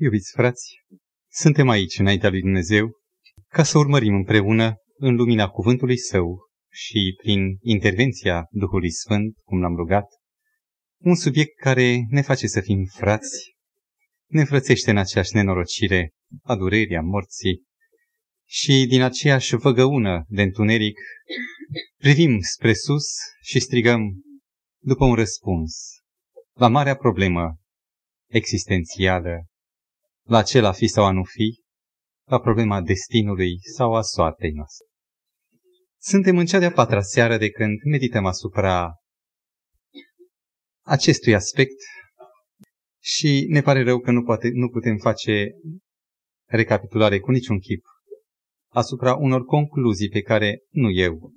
[0.00, 0.84] Iubiți frați,
[1.30, 2.90] suntem aici înaintea lui Dumnezeu
[3.48, 6.38] ca să urmărim împreună în lumina cuvântului Său
[6.72, 10.06] și prin intervenția Duhului Sfânt, cum l-am rugat,
[10.98, 13.56] un subiect care ne face să fim frați,
[14.26, 16.12] ne înfrățește în aceeași nenorocire
[16.42, 17.62] a durerii, a morții
[18.46, 20.98] și din aceeași văgăună de întuneric
[21.96, 23.06] privim spre sus
[23.40, 24.00] și strigăm
[24.82, 25.88] după un răspuns
[26.52, 27.58] la marea problemă
[28.26, 29.46] existențială,
[30.28, 31.60] la cel a fi sau a nu fi,
[32.30, 34.86] la problema destinului sau a soartei noastre.
[36.00, 38.94] Suntem în cea de-a patra seară de când medităm asupra
[40.84, 41.76] acestui aspect
[43.02, 45.50] și ne pare rău că nu, poate, nu putem face
[46.46, 47.84] recapitulare cu niciun chip
[48.72, 51.32] asupra unor concluzii pe care nu eu,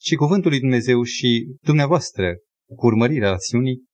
[0.00, 2.36] ci Cuvântul lui Dumnezeu și dumneavoastră,
[2.76, 3.84] cu urmărirea rațiunii,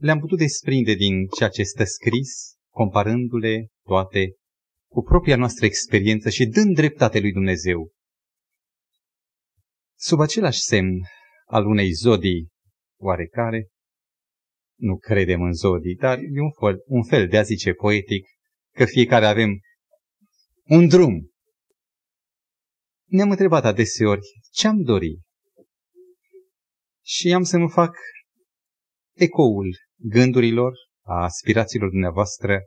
[0.00, 4.36] le-am putut desprinde din ceea ce stă scris, comparându-le toate
[4.90, 7.90] cu propria noastră experiență și dând dreptate lui Dumnezeu.
[9.98, 11.00] Sub același semn
[11.46, 12.48] al unei zodii
[13.00, 13.68] oarecare,
[14.78, 18.26] nu credem în zodii, dar e un fel, un fel de a zice poetic
[18.74, 19.60] că fiecare avem
[20.64, 21.30] un drum.
[23.04, 24.20] Ne-am întrebat adeseori
[24.50, 25.20] ce am dori.
[27.04, 27.96] Și am să mă fac
[29.12, 30.72] ecoul gândurilor,
[31.04, 32.60] a aspirațiilor dumneavoastră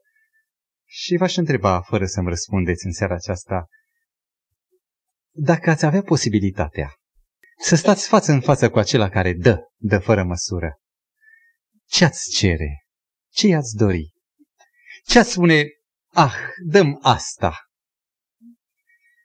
[0.88, 3.68] și v-aș întreba, fără să-mi răspundeți în seara aceasta,
[5.32, 6.94] dacă ați avea posibilitatea
[7.58, 10.80] să stați față în față cu acela care dă, dă fără măsură,
[11.86, 12.86] ce ați cere?
[13.32, 14.14] Ce i-ați dori?
[15.04, 15.68] Ce ați spune,
[16.14, 17.60] ah, dăm asta?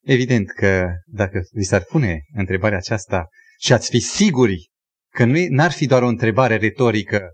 [0.02, 4.70] Evident că dacă vi s-ar pune întrebarea aceasta și ați fi siguri
[5.12, 7.28] că nu n-ar fi doar o întrebare retorică,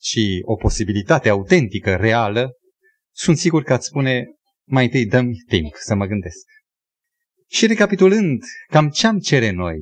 [0.00, 2.50] ci o posibilitate autentică, reală,
[3.14, 4.26] sunt sigur că ați spune,
[4.68, 6.46] mai întâi dăm timp să mă gândesc.
[7.48, 9.78] Și recapitulând cam ce am cere noi,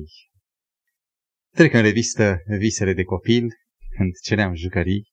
[1.55, 3.47] trec în revistă visele de copil,
[3.97, 5.11] când ceream jucării,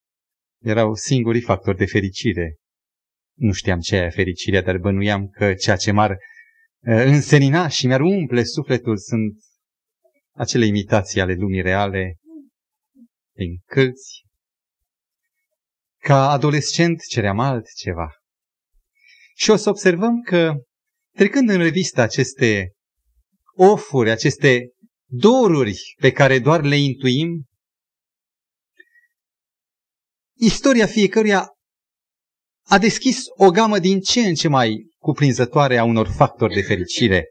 [0.63, 2.57] erau singurii factori de fericire.
[3.39, 6.19] Nu știam ce e fericirea, dar bănuiam că ceea ce m-ar
[6.81, 9.39] însenina și mi-ar umple sufletul sunt
[10.33, 12.17] acele imitații ale lumii reale,
[13.35, 14.26] din câlți.
[16.07, 18.11] Ca adolescent ceream altceva.
[19.35, 20.55] Și o să observăm că,
[21.17, 22.73] trecând în revistă aceste
[23.55, 24.71] ofuri, aceste
[25.11, 27.45] doruri pe care doar le intuim,
[30.39, 31.49] istoria fiecăruia
[32.69, 37.25] a deschis o gamă din ce în ce mai cuprinzătoare a unor factori de fericire.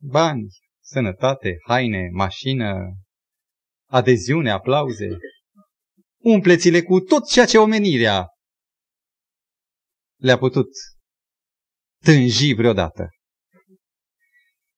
[0.00, 0.46] Bani,
[0.80, 2.94] sănătate, haine, mașină,
[3.90, 5.08] adeziune, aplauze.
[6.30, 8.26] Umpleți-le cu tot ceea ce omenirea
[10.20, 10.68] le-a putut
[12.04, 13.08] tânji vreodată.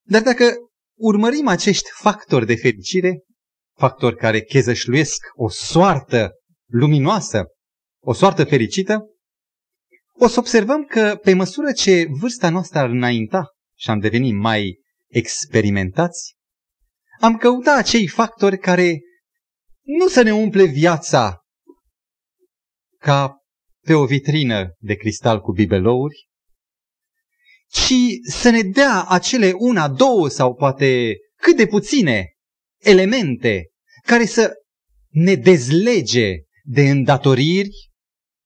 [0.06, 0.54] Dar dacă
[0.98, 3.22] urmărim acești factori de fericire,
[3.78, 6.30] factori care chezășluiesc o soartă
[6.66, 7.44] luminoasă,
[8.02, 8.98] o soartă fericită,
[10.12, 13.46] o să observăm că pe măsură ce vârsta noastră ar înainta
[13.78, 16.34] și am devenit mai experimentați,
[17.20, 18.98] am căutat acei factori care
[19.98, 21.39] nu să ne umple viața
[23.00, 23.36] ca
[23.86, 26.28] pe o vitrină de cristal cu bibelouri,
[27.68, 27.94] ci
[28.30, 32.32] să ne dea acele una, două sau poate cât de puține
[32.78, 33.70] elemente
[34.02, 34.52] care să
[35.08, 36.34] ne dezlege
[36.64, 37.90] de îndatoriri,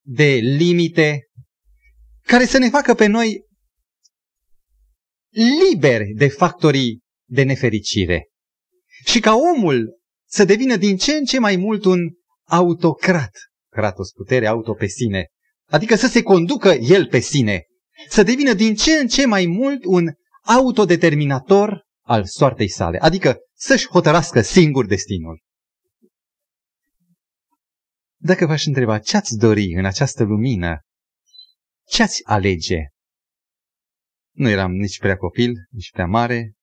[0.05, 1.19] de limite,
[2.21, 3.45] care să ne facă pe noi
[5.69, 8.29] liberi de factorii de nefericire.
[9.05, 9.99] Și ca omul
[10.29, 11.99] să devină din ce în ce mai mult un
[12.43, 13.31] autocrat.
[13.75, 15.27] Kratos, putere auto pe sine.
[15.69, 17.65] Adică să se conducă el pe sine.
[18.09, 20.11] Să devină din ce în ce mai mult un
[20.43, 22.97] autodeterminator al soartei sale.
[22.97, 25.43] Adică să-și hotărască singur destinul.
[28.17, 30.79] Dacă v-aș întreba ce ați dori în această lumină,
[31.87, 32.79] ce ați alege?
[34.35, 36.53] Nu eram nici prea copil, nici prea mare,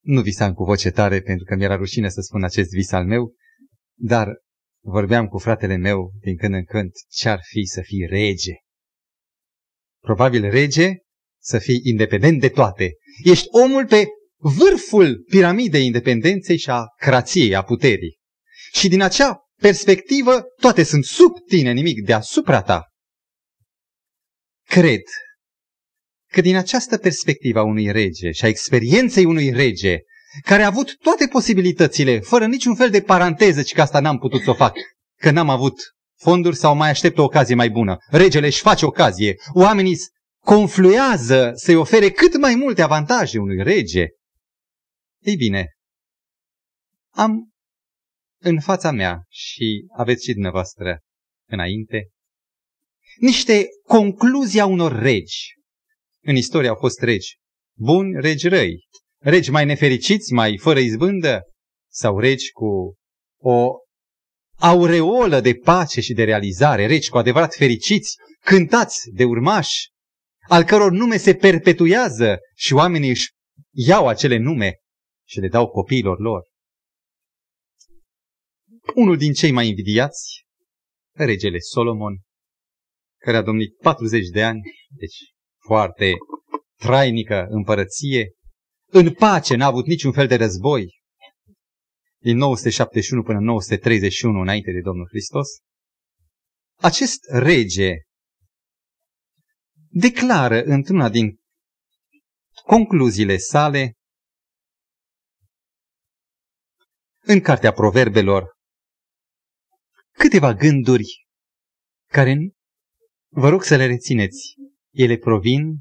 [0.00, 3.34] nu visam cu voce tare pentru că mi-era rușine să spun acest vis al meu,
[3.94, 4.28] dar
[4.84, 8.54] vorbeam cu fratele meu din când în când ce-ar fi să fii rege.
[10.00, 10.92] Probabil rege
[11.42, 12.92] să fii independent de toate.
[13.24, 18.16] Ești omul pe vârful piramidei independenței și a crației, a puterii.
[18.72, 22.88] Și din acea perspectivă, toate sunt sub tine, nimic deasupra ta.
[24.66, 25.02] Cred
[26.32, 29.98] că din această perspectivă a unui rege și a experienței unui rege,
[30.42, 34.42] care a avut toate posibilitățile, fără niciun fel de paranteză, ci că asta n-am putut
[34.42, 34.76] să o fac,
[35.20, 37.96] că n-am avut fonduri sau mai așteptă o ocazie mai bună.
[38.10, 39.36] Regele își face ocazie.
[39.52, 39.96] Oamenii
[40.44, 44.06] confluează să-i ofere cât mai multe avantaje unui rege.
[45.22, 45.68] Ei bine,
[47.10, 47.52] am
[48.40, 51.00] în fața mea și aveți și dumneavoastră
[51.48, 52.08] înainte
[53.16, 55.52] niște concluzii a unor regi.
[56.20, 57.36] În istorie au fost regi
[57.76, 58.86] buni, regi răi,
[59.24, 61.42] regi mai nefericiți, mai fără izbândă,
[61.92, 62.94] sau regi cu
[63.40, 63.72] o
[64.58, 69.88] aureolă de pace și de realizare, regi cu adevărat fericiți, cântați de urmași,
[70.48, 73.30] al căror nume se perpetuează și oamenii își
[73.70, 74.74] iau acele nume
[75.28, 76.42] și le dau copiilor lor.
[78.94, 80.44] Unul din cei mai invidiați,
[81.16, 82.20] regele Solomon,
[83.20, 85.16] care a domnit 40 de ani, deci
[85.66, 86.12] foarte
[86.78, 88.30] trainică împărăție,
[88.96, 91.00] în pace, n-a avut niciun fel de război,
[92.18, 95.48] din 971 până 931 înainte de Domnul Hristos,
[96.74, 97.92] acest rege
[99.88, 101.38] declară într-una din
[102.64, 103.92] concluziile sale
[107.20, 108.52] în Cartea Proverbelor
[110.10, 111.26] câteva gânduri
[112.10, 112.36] care
[113.28, 114.54] vă rog să le rețineți.
[114.92, 115.80] Ele provin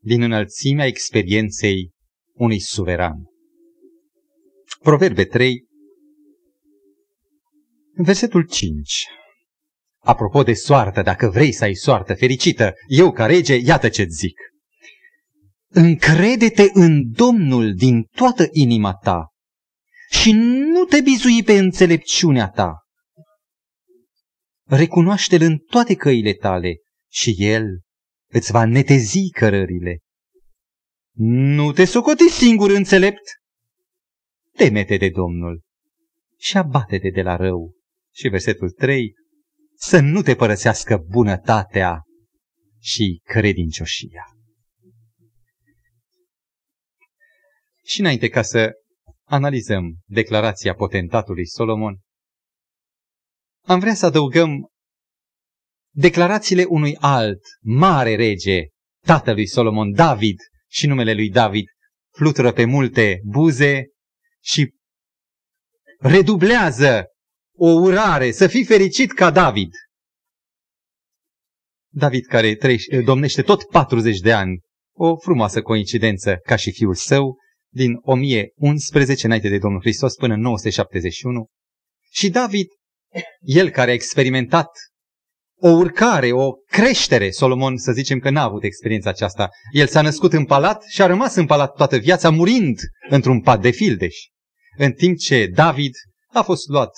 [0.00, 1.91] din înălțimea experienței
[2.32, 3.30] unui suveran.
[4.82, 5.66] Proverbe 3,
[7.94, 9.06] versetul 5.
[9.98, 14.38] Apropo de soartă, dacă vrei să ai soartă fericită, eu ca rege, iată ce-ți zic.
[15.68, 19.26] Încrede-te în Domnul din toată inima ta
[20.10, 20.32] și
[20.72, 22.76] nu te bizui pe înțelepciunea ta.
[24.68, 26.76] Recunoaște-L în toate căile tale
[27.10, 27.64] și El
[28.32, 29.98] îți va netezi cărările.
[31.14, 33.40] Nu te socoti singur înțelept.
[34.56, 35.62] Temete de Domnul
[36.38, 37.72] și abate-te de la rău.
[38.14, 39.14] Și versetul 3,
[39.74, 42.02] să nu te părăsească bunătatea
[42.80, 44.24] și credincioșia.
[47.84, 48.70] Și înainte ca să
[49.24, 52.00] analizăm declarația potentatului Solomon,
[53.64, 54.68] am vrea să adăugăm
[55.94, 58.66] declarațiile unui alt mare rege,
[59.06, 60.38] tatălui Solomon, David,
[60.72, 61.66] și numele lui David
[62.14, 63.86] flutură pe multe buze
[64.40, 64.74] și
[65.98, 67.06] redublează
[67.56, 69.70] o urare, să fii fericit ca David.
[71.94, 72.58] David care
[73.04, 74.60] domnește tot 40 de ani,
[74.94, 77.36] o frumoasă coincidență ca și fiul său,
[77.72, 81.46] din 1011 înainte de Domnul Hristos până în 971.
[82.10, 82.66] Și David,
[83.40, 84.68] el care a experimentat
[85.64, 87.30] o urcare, o creștere.
[87.30, 89.48] Solomon, să zicem că n-a avut experiența aceasta.
[89.72, 92.78] El s-a născut în palat și a rămas în palat toată viața, murind
[93.08, 94.16] într-un pat de fildeș.
[94.76, 95.92] În timp ce David
[96.32, 96.90] a fost luat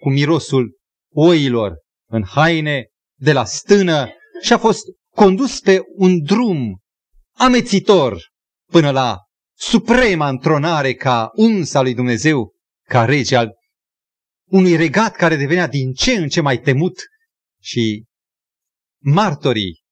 [0.00, 0.76] cu mirosul
[1.14, 1.72] oilor
[2.10, 2.86] în haine
[3.18, 4.08] de la stână
[4.42, 4.82] și a fost
[5.14, 6.78] condus pe un drum
[7.36, 8.30] amețitor
[8.70, 9.18] până la
[9.56, 12.54] suprema întronare ca uns al lui Dumnezeu,
[12.88, 13.50] ca rege al
[14.50, 16.98] unui regat care devenea din ce în ce mai temut
[17.64, 18.04] și
[19.02, 19.82] martorii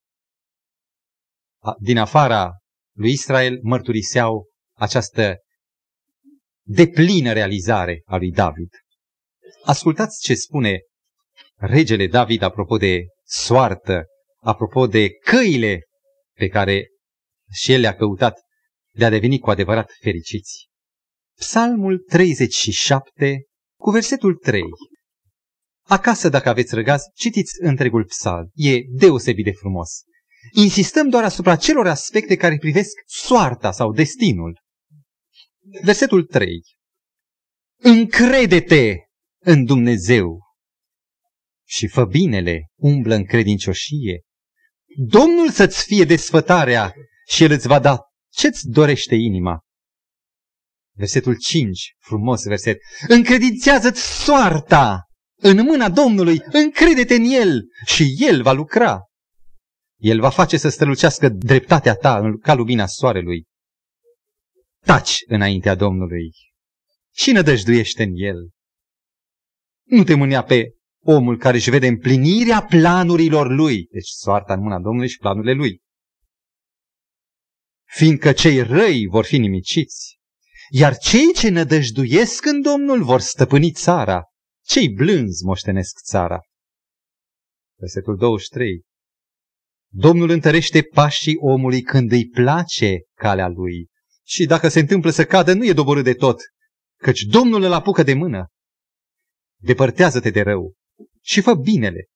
[1.78, 2.50] din afara
[2.96, 4.46] lui Israel mărturiseau
[4.76, 5.36] această
[6.66, 8.69] deplină realizare a lui David.
[9.64, 10.80] Ascultați ce spune
[11.54, 14.04] regele David apropo de soartă,
[14.40, 15.80] apropo de căile
[16.32, 16.86] pe care
[17.52, 18.41] și el le-a căutat
[18.94, 20.69] de a deveni cu adevărat fericiți.
[21.38, 23.43] Psalmul 37
[23.81, 24.62] cu versetul 3.
[25.93, 28.51] Acasă, dacă aveți răgaz, citiți întregul psalm.
[28.55, 29.91] E deosebit de frumos.
[30.53, 34.61] Insistăm doar asupra celor aspecte care privesc soarta sau destinul.
[35.82, 36.63] Versetul 3.
[37.81, 38.96] Încrede-te
[39.39, 40.41] în Dumnezeu
[41.69, 44.22] și fă binele, umblă în credincioșie.
[44.96, 46.94] Domnul să-ți fie desfătarea
[47.29, 49.61] și El îți va da ce-ți dorește inima.
[50.96, 52.79] Versetul 5, frumos verset.
[53.08, 55.06] Încredințează-ți soarta
[55.43, 59.01] în mâna Domnului, încrede-te în El și El va lucra.
[59.96, 63.46] El va face să strălucească dreptatea ta ca lumina soarelui.
[64.84, 66.31] Taci înaintea Domnului
[67.15, 68.51] și nădăjduiește în El.
[69.82, 74.81] Nu te mânea pe omul care își vede împlinirea planurilor lui, deci soarta în mâna
[74.81, 75.81] Domnului și planurile lui.
[77.84, 80.19] Fiindcă cei răi vor fi nimiciți,
[80.70, 84.31] iar cei ce nădăjduiesc în Domnul vor stăpâni țara.
[84.64, 86.40] Cei blânzi moștenesc țara.
[87.78, 88.82] Versetul 23.
[89.92, 93.88] Domnul întărește pașii omului când îi place calea lui.
[94.26, 96.40] Și dacă se întâmplă să cadă, nu e doborât de tot,
[96.96, 98.46] căci Domnul îl apucă de mână.
[99.60, 100.74] Depărtează-te de rău
[101.20, 102.06] și fă binele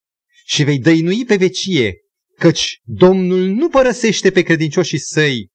[0.44, 1.94] și vei dăinui pe vecie,
[2.38, 5.50] căci Domnul nu părăsește pe credincioșii săi.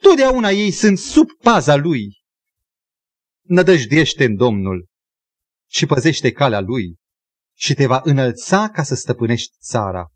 [0.00, 2.16] Totdeauna ei sunt sub paza lui.
[3.42, 4.86] Nădăjdiește în Domnul
[5.68, 6.96] și păzește calea lui
[7.56, 10.06] și te va înălța ca să stăpânești țara.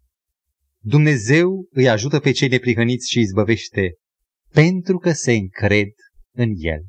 [0.82, 3.94] Dumnezeu îi ajută pe cei neprihăniți și îi izbăvește
[4.52, 5.88] pentru că se încred
[6.32, 6.82] în El.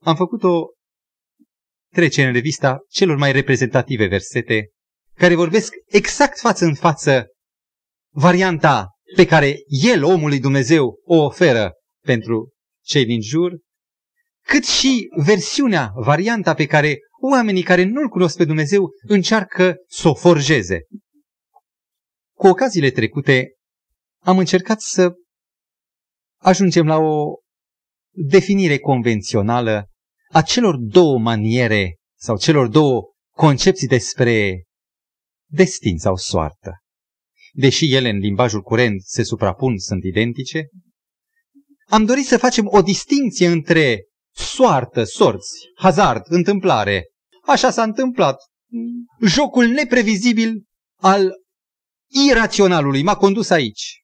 [0.00, 0.66] Am făcut o
[1.92, 4.68] trecere în revista celor mai reprezentative versete
[5.14, 7.26] care vorbesc exact față în față
[8.12, 11.72] varianta pe care El, omul lui Dumnezeu, o oferă
[12.04, 12.52] pentru
[12.84, 13.52] cei din jur,
[14.46, 16.98] cât și versiunea, varianta pe care
[17.30, 20.80] oamenii care nu-L cunosc pe Dumnezeu încearcă să o forjeze.
[22.36, 23.54] Cu ocaziile trecute
[24.22, 25.12] am încercat să
[26.40, 27.34] ajungem la o
[28.10, 29.88] definire convențională
[30.32, 33.02] a celor două maniere sau celor două
[33.34, 34.64] concepții despre
[35.50, 36.72] destin sau soartă.
[37.52, 40.68] Deși ele în limbajul curent se suprapun, sunt identice,
[41.86, 44.04] am dorit să facem o distinție între
[44.34, 47.04] soartă, sorți, hazard, întâmplare.
[47.46, 48.40] Așa s-a întâmplat.
[49.20, 50.64] Jocul neprevizibil
[51.00, 51.32] al
[52.28, 54.02] iraționalului m-a condus aici.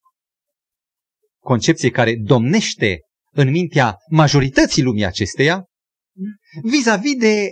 [1.42, 3.00] Concepție care domnește
[3.32, 5.64] în mintea majorității lumii acesteia
[6.62, 7.50] vis-a-vis de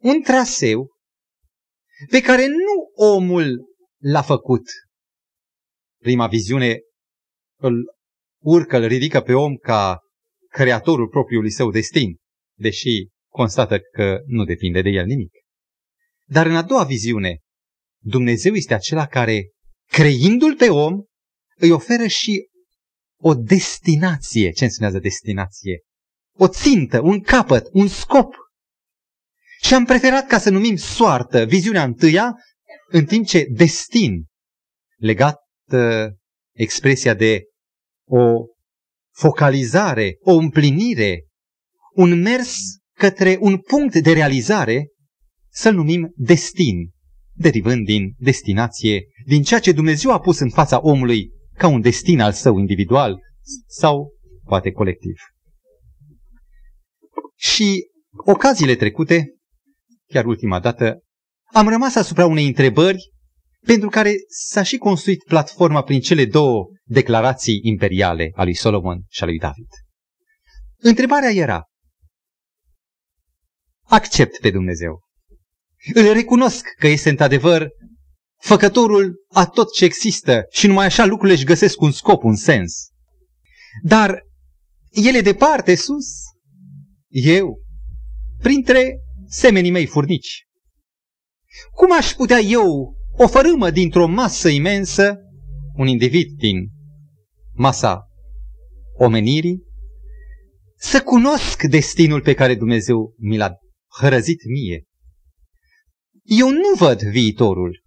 [0.00, 0.90] un traseu
[2.10, 3.64] pe care nu omul
[3.98, 4.62] l-a făcut.
[6.00, 6.78] Prima viziune
[7.60, 7.94] îl
[8.42, 9.98] urcă, îl ridică pe om ca
[10.48, 12.16] creatorul propriului său destin,
[12.58, 15.32] deși constată că nu depinde de el nimic.
[16.26, 17.38] Dar în a doua viziune,
[18.02, 19.50] Dumnezeu este acela care,
[19.90, 21.04] creindu-l pe om,
[21.56, 22.48] îi oferă și
[23.20, 24.50] o destinație.
[24.50, 25.80] Ce înseamnă destinație?
[26.36, 28.34] O țintă, un capăt, un scop.
[29.62, 32.34] Și am preferat ca să numim soartă viziunea întâia,
[32.88, 34.24] în timp ce destin,
[34.96, 35.38] legat
[35.72, 36.12] uh,
[36.56, 37.42] expresia de
[38.08, 38.44] o
[39.14, 41.26] focalizare, o împlinire,
[41.92, 42.58] un mers
[43.08, 44.88] către un punct de realizare,
[45.50, 46.90] să-l numim destin,
[47.32, 52.20] derivând din destinație, din ceea ce Dumnezeu a pus în fața omului ca un destin
[52.20, 53.18] al său individual
[53.66, 54.12] sau
[54.44, 55.14] poate colectiv.
[57.36, 57.86] Și
[58.26, 59.34] ocaziile trecute,
[60.06, 60.98] chiar ultima dată,
[61.52, 63.10] am rămas asupra unei întrebări
[63.66, 69.22] pentru care s-a și construit platforma prin cele două declarații imperiale a lui Solomon și
[69.22, 69.68] a lui David.
[70.78, 71.64] Întrebarea era,
[73.84, 75.02] accept pe Dumnezeu.
[75.94, 77.68] Îl recunosc că este într-adevăr
[78.40, 82.88] făcătorul a tot ce există și numai așa lucrurile își găsesc un scop, un sens.
[83.82, 84.22] Dar
[84.90, 86.06] ele departe sus,
[87.08, 87.58] eu,
[88.38, 90.46] printre semenii mei furnici.
[91.72, 95.18] Cum aș putea eu, o fărâmă dintr-o masă imensă,
[95.76, 96.70] un individ din
[97.52, 98.08] masa
[98.96, 99.62] omenirii,
[100.76, 103.56] să cunosc destinul pe care Dumnezeu mi l-a
[104.00, 104.82] hărăzit mie.
[106.22, 107.82] Eu nu văd viitorul.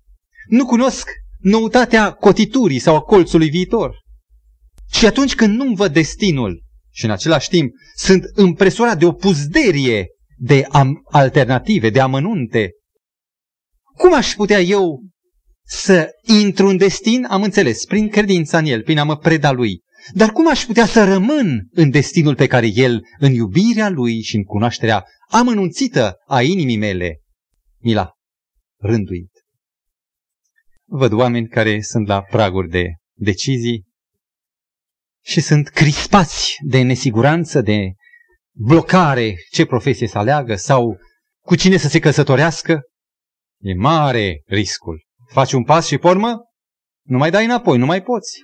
[0.48, 1.10] Nu cunosc
[1.40, 3.96] noutatea cotiturii sau a colțului viitor.
[4.92, 10.08] Și atunci când nu-mi văd destinul și în același timp sunt împresurat de o puzderie
[10.38, 12.72] de am- alternative, de amănunte,
[13.98, 15.04] cum aș putea eu
[15.66, 17.26] să intru în destin?
[17.30, 19.82] Am înțeles, prin credința în el, prin a mă preda lui.
[20.14, 24.36] Dar cum aș putea să rămân în destinul pe care el, în iubirea lui și
[24.36, 27.22] în cunoașterea amănunțită a inimii mele,
[27.78, 28.12] mi l-a
[28.82, 29.32] rânduit?
[30.86, 33.86] Văd oameni care sunt la praguri de decizii
[35.24, 37.94] și sunt crispați de nesiguranță, de
[38.56, 40.98] blocare, ce profesie să aleagă sau
[41.46, 42.82] cu cine să se căsătorească.
[43.62, 45.06] E mare riscul.
[45.28, 46.38] Faci un pas și pormă,
[47.06, 48.44] nu mai dai înapoi, nu mai poți.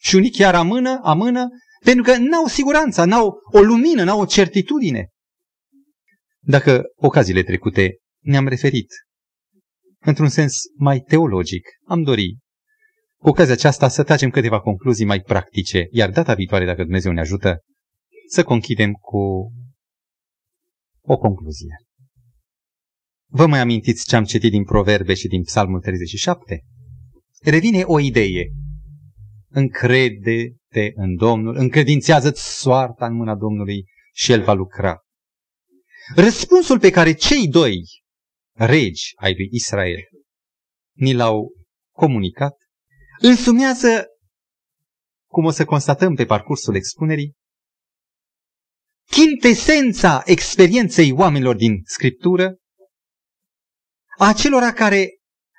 [0.00, 1.48] Și unii chiar amână, amână,
[1.84, 5.08] pentru că n-au siguranța, n-au o lumină, n-au o certitudine.
[6.48, 8.92] Dacă ocaziile trecute ne-am referit
[9.98, 12.38] într-un sens mai teologic, am dori
[13.16, 17.20] cu ocazia aceasta să tragem câteva concluzii mai practice, iar data viitoare, dacă Dumnezeu ne
[17.20, 17.58] ajută,
[18.28, 19.52] să conchidem cu
[21.02, 21.76] o concluzie.
[23.30, 26.64] Vă mai amintiți ce am citit din Proverbe și din Psalmul 37?
[27.42, 28.52] Revine o idee.
[29.48, 35.02] Încrede-te în Domnul, încredințează-ți soarta în mâna Domnului și El va lucra.
[36.14, 37.82] Răspunsul pe care cei doi
[38.52, 40.00] regi ai lui Israel
[40.96, 41.52] ni l-au
[41.94, 42.56] comunicat
[43.20, 44.06] însumează,
[45.30, 47.34] cum o să constatăm pe parcursul expunerii,
[49.10, 52.56] chintesența experienței oamenilor din Scriptură,
[54.18, 55.08] a celora care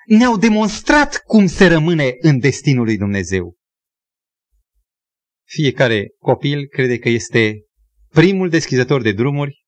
[0.05, 3.55] ne-au demonstrat cum se rămâne în destinul lui Dumnezeu.
[5.47, 7.65] Fiecare copil crede că este
[8.07, 9.63] primul deschizător de drumuri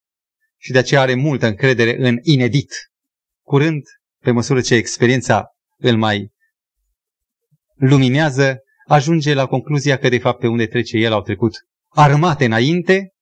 [0.61, 2.73] și de aceea are multă încredere în inedit.
[3.41, 3.83] Curând,
[4.17, 5.45] pe măsură ce experiența
[5.77, 6.31] îl mai
[7.75, 11.53] luminează, ajunge la concluzia că de fapt pe unde trece el au trecut
[11.87, 13.13] armate înainte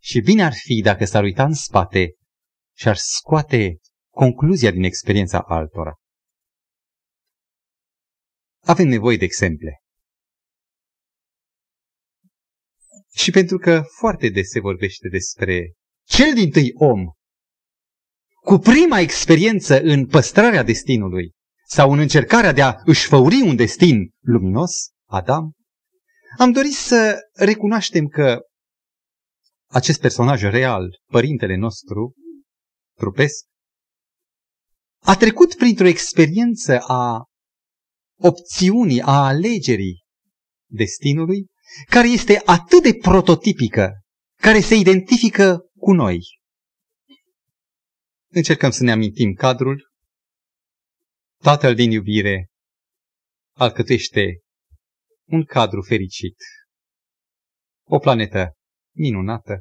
[0.00, 2.14] și bine ar fi dacă s-ar uita în spate
[2.76, 3.78] și ar scoate
[4.10, 5.94] concluzia din experiența altora.
[8.60, 9.82] Avem nevoie de exemple.
[13.14, 15.72] Și pentru că foarte des se vorbește despre
[16.08, 17.04] cel din tâi om,
[18.40, 21.32] cu prima experiență în păstrarea destinului
[21.66, 24.72] sau în încercarea de a își făuri un destin luminos,
[25.08, 25.52] Adam,
[26.38, 28.40] am dorit să recunoaștem că
[29.70, 32.14] acest personaj real, părintele nostru,
[32.96, 33.44] trupesc,
[35.02, 37.24] a trecut printr-o experiență a
[38.20, 40.02] opțiunii, a alegerii
[40.70, 41.46] destinului,
[41.86, 43.92] care este atât de prototipică,
[44.40, 46.20] care se identifică cu noi.
[48.30, 49.90] Încercăm să ne amintim cadrul.
[51.42, 52.48] Tatăl din iubire
[53.56, 54.40] alcătuiește
[55.28, 56.36] un cadru fericit,
[57.86, 58.52] o planetă
[58.94, 59.60] minunată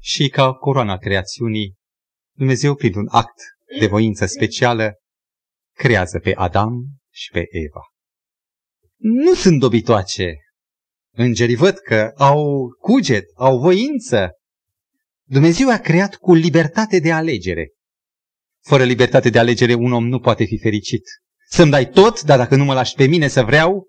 [0.00, 1.74] și ca coroana creațiunii,
[2.36, 3.40] Dumnezeu, prin un act
[3.78, 4.94] de voință specială,
[5.76, 6.72] creează pe Adam
[7.12, 7.82] și pe Eva.
[8.96, 10.34] Nu sunt dobitoace.
[11.14, 14.30] Îngerii văd că au cuget, au voință.
[15.28, 17.70] Dumnezeu a creat cu libertate de alegere.
[18.62, 21.02] Fără libertate de alegere, un om nu poate fi fericit.
[21.48, 23.86] Să-mi dai tot, dar dacă nu mă lași pe mine să vreau,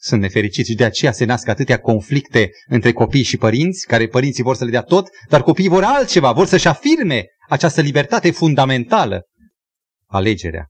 [0.00, 4.42] sunt nefericiți și de aceea se nasc atâtea conflicte între copii și părinți, care părinții
[4.42, 9.22] vor să le dea tot, dar copiii vor altceva, vor să-și afirme această libertate fundamentală,
[10.06, 10.66] alegerea.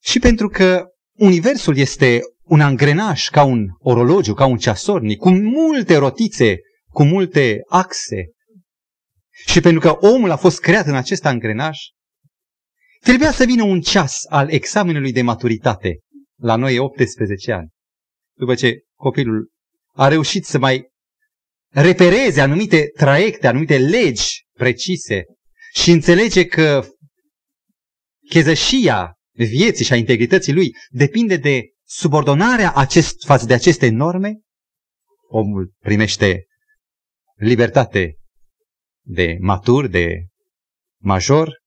[0.00, 0.86] Și pentru că
[1.18, 6.56] Universul este un angrenaj ca un orologiu, ca un ceasornic, cu multe rotițe,
[6.90, 8.26] cu multe axe,
[9.46, 11.76] și pentru că omul a fost creat în acest angrenaj,
[13.00, 15.98] trebuia să vină un ceas al examenului de maturitate.
[16.40, 17.68] La noi e 18 ani
[18.38, 19.50] după ce copilul
[19.92, 20.88] a reușit să mai
[21.68, 25.24] repereze anumite traiecte, anumite legi precise
[25.74, 26.86] și înțelege că
[28.28, 34.40] chezășia vieții și a integrității lui depinde de subordonarea acest, față de aceste norme,
[35.28, 36.44] omul primește
[37.38, 38.18] libertate
[39.06, 40.26] de matur, de
[41.00, 41.58] major,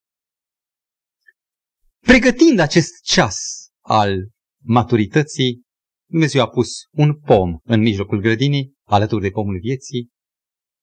[1.99, 3.37] pregătind acest ceas
[3.79, 4.29] al
[4.63, 5.61] maturității,
[6.09, 10.09] Dumnezeu a pus un pom în mijlocul grădinii, alături de pomul vieții,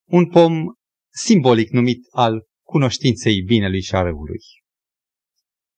[0.09, 0.65] un pom
[1.15, 4.41] simbolic numit al cunoștinței binelui și a răului.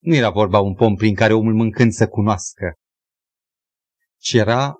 [0.03, 2.75] Nu era vorba un pom prin care omul mâncând să cunoască,
[4.16, 4.75] ci era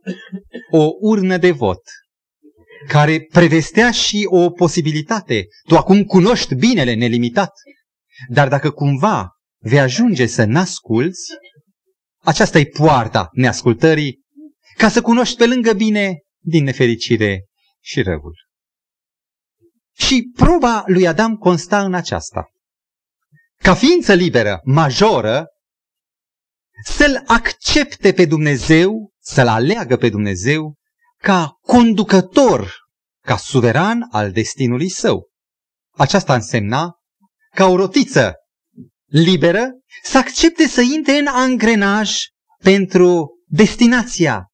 [0.71, 1.83] o urnă de vot
[2.89, 5.47] care prevestea și o posibilitate.
[5.69, 7.53] Tu acum cunoști binele nelimitat,
[8.29, 11.33] dar dacă cumva vei ajunge să n-asculți,
[12.23, 14.21] aceasta e poarta neascultării
[14.77, 17.45] ca să cunoști pe lângă bine din nefericire
[17.81, 18.35] și răul.
[19.97, 22.51] Și proba lui Adam consta în aceasta.
[23.57, 25.47] Ca ființă liberă, majoră,
[26.85, 30.75] să-L accepte pe Dumnezeu, să-L aleagă pe Dumnezeu
[31.23, 32.75] ca conducător,
[33.25, 35.29] ca suveran al destinului său.
[35.97, 36.95] Aceasta însemna
[37.55, 38.35] ca o rotiță
[39.07, 39.69] liberă
[40.03, 42.17] să accepte să intre în angrenaj
[42.63, 44.45] pentru destinația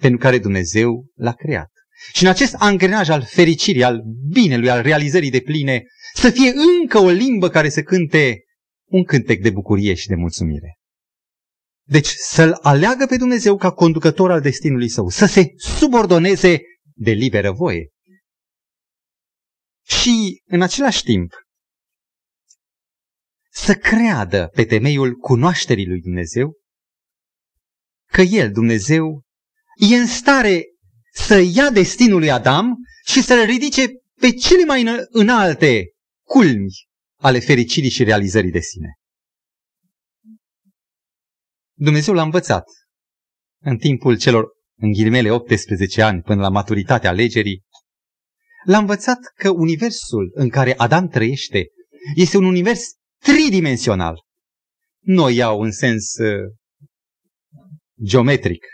[0.00, 1.70] pentru care Dumnezeu l-a creat.
[2.12, 5.82] Și în acest angrenaj al fericirii, al binelui, al realizării de pline,
[6.14, 8.36] să fie încă o limbă care să cânte
[8.90, 10.78] un cântec de bucurie și de mulțumire.
[11.88, 16.60] Deci să-L aleagă pe Dumnezeu ca conducător al destinului său, să se subordoneze
[16.94, 17.88] de liberă voie.
[19.82, 21.32] Și în același timp
[23.50, 26.54] să creadă pe temeiul cunoașterii lui Dumnezeu
[28.12, 29.22] că El, Dumnezeu,
[29.90, 30.64] e în stare
[31.12, 32.74] să ia destinul lui Adam
[33.06, 33.86] și să-l ridice
[34.20, 35.84] pe cele mai înalte
[36.26, 36.72] culmi
[37.20, 38.94] ale fericirii și realizării de sine.
[41.78, 42.64] Dumnezeu l-a învățat
[43.62, 47.62] în timpul celor, în ghilimele, 18 ani până la maturitatea alegerii,
[48.64, 51.66] l-a învățat că universul în care Adam trăiește
[52.14, 52.82] este un univers
[53.18, 54.24] tridimensional.
[55.00, 56.52] Nu iau în sens uh,
[58.02, 58.64] geometric,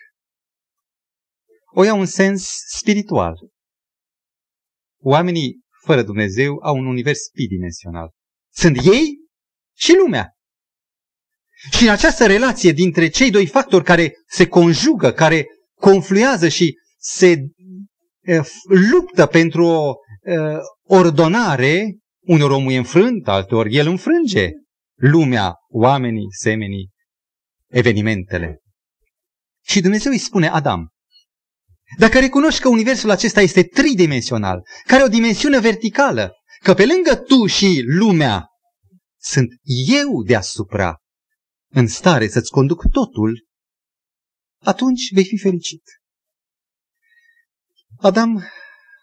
[1.74, 3.34] o iau în sens spiritual.
[5.00, 8.10] Oamenii fără Dumnezeu au un univers bidimensional.
[8.52, 9.18] Sunt ei
[9.76, 10.36] și lumea.
[11.70, 17.36] Și în această relație dintre cei doi factori care se conjugă, care confluează și se
[18.26, 18.46] uh,
[18.90, 21.96] luptă pentru o uh, ordonare,
[22.26, 24.50] uneori omul e înfrânt, alteori el înfrânge
[24.94, 26.90] lumea, oamenii, semenii,
[27.68, 28.60] evenimentele.
[29.64, 30.88] Și Dumnezeu îi spune Adam,
[31.98, 37.16] dacă recunoști că universul acesta este tridimensional, care are o dimensiune verticală, că pe lângă
[37.16, 38.46] tu și lumea
[39.20, 39.48] sunt
[39.86, 41.01] eu deasupra
[41.72, 43.46] în stare să-ți conduc totul,
[44.62, 45.82] atunci vei fi fericit.
[47.98, 48.44] Adam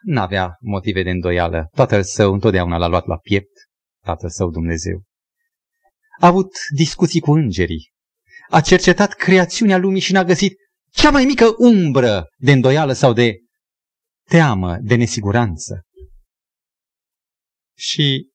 [0.01, 1.69] n-avea motive de îndoială.
[1.73, 3.51] Tatăl său întotdeauna l-a luat la piept,
[4.03, 5.03] tatăl său Dumnezeu.
[6.19, 7.91] A avut discuții cu îngerii.
[8.49, 10.57] A cercetat creațiunea lumii și n-a găsit
[10.91, 13.35] cea mai mică umbră de îndoială sau de
[14.29, 15.81] teamă, de nesiguranță.
[17.77, 18.29] Și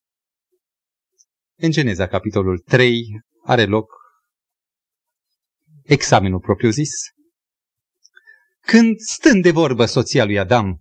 [1.57, 3.03] în Geneza, capitolul 3,
[3.43, 4.04] are loc
[5.85, 6.91] examenul propriu-zis,
[8.65, 10.77] când stând de vorbă soția lui Adam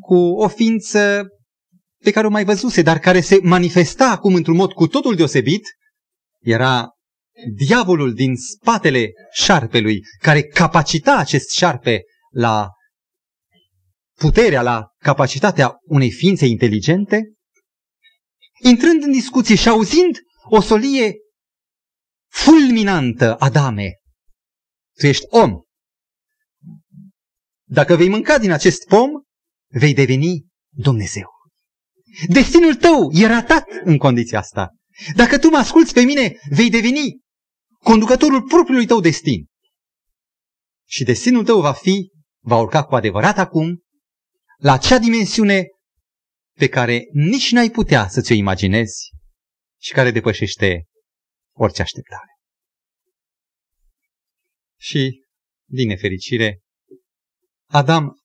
[0.00, 1.26] cu o ființă
[2.02, 5.62] pe care o mai văzuse, dar care se manifesta acum într-un mod cu totul deosebit,
[6.40, 6.88] era
[7.56, 12.00] diavolul din spatele șarpelui, care capacita acest șarpe
[12.30, 12.68] la
[14.18, 17.32] puterea, la capacitatea unei ființe inteligente,
[18.62, 21.14] intrând în discuție și auzind o solie
[22.28, 23.90] fulminantă, Adame,
[25.02, 25.62] tu ești om.
[27.68, 29.10] Dacă vei mânca din acest pom,
[29.68, 31.28] vei deveni Dumnezeu.
[32.28, 34.74] Destinul tău e ratat în condiția asta.
[35.14, 37.20] Dacă tu mă asculți pe mine, vei deveni
[37.78, 39.46] conducătorul propriului tău destin.
[40.88, 42.10] Și destinul tău va fi,
[42.44, 43.82] va urca cu adevărat acum,
[44.56, 45.64] la acea dimensiune
[46.58, 49.10] pe care nici n-ai putea să ți-o imaginezi
[49.80, 50.84] și care depășește
[51.56, 52.31] orice așteptare.
[54.82, 55.22] Și,
[55.68, 56.60] din nefericire,
[57.68, 58.16] Adam,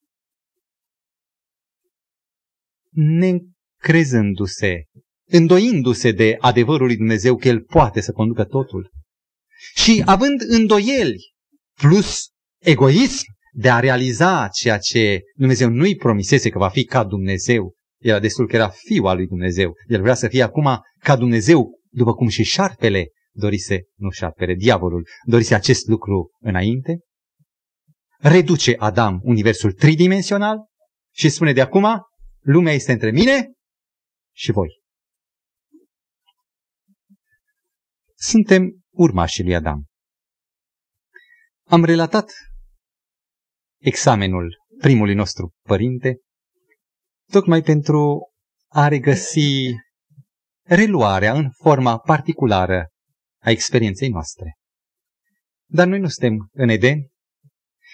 [2.91, 4.84] necrezându-se,
[5.26, 8.91] îndoindu-se de adevărul lui Dumnezeu că El poate să conducă totul
[9.76, 11.34] și având îndoieli
[11.74, 12.28] plus
[12.60, 18.20] egoism de a realiza ceea ce Dumnezeu nu-i promisese că va fi ca Dumnezeu, era
[18.20, 19.74] destul că era fiul al lui Dumnezeu.
[19.88, 25.08] El vrea să fie acum ca Dumnezeu, după cum și șarpele dorise, nu șarpele, diavolul,
[25.26, 27.00] dorise acest lucru înainte.
[28.17, 30.58] Reduce Adam universul tridimensional
[31.13, 31.86] și spune de acum,
[32.39, 33.52] lumea este între mine
[34.36, 34.69] și voi.
[38.15, 39.86] Suntem urmașii lui Adam.
[41.67, 42.32] Am relatat
[43.82, 46.17] examenul primului nostru părinte
[47.32, 48.32] tocmai pentru
[48.67, 49.71] a regăsi
[50.62, 52.88] reluarea în forma particulară
[53.43, 54.58] a experienței noastre.
[55.69, 57.08] Dar noi nu suntem în Eden,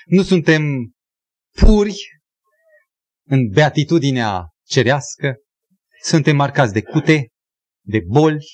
[0.05, 0.91] nu suntem
[1.51, 1.95] puri
[3.25, 5.35] în beatitudinea cerească,
[6.01, 7.27] suntem marcați de cute,
[7.85, 8.45] de boli,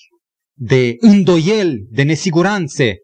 [0.58, 2.96] de îndoieli, de nesiguranțe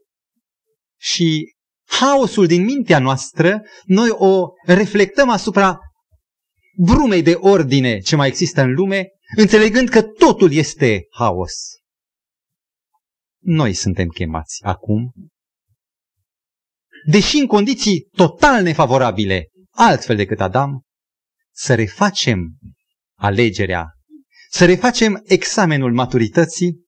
[1.00, 1.54] și
[1.86, 5.80] haosul din mintea noastră, noi o reflectăm asupra
[6.78, 11.54] brumei de ordine ce mai există în lume, înțelegând că totul este haos.
[13.48, 15.14] Noi suntem chemați acum,
[17.08, 20.82] deși în condiții total nefavorabile, altfel decât Adam,
[21.52, 22.58] să refacem
[23.18, 23.88] alegerea,
[24.50, 26.86] să refacem examenul maturității,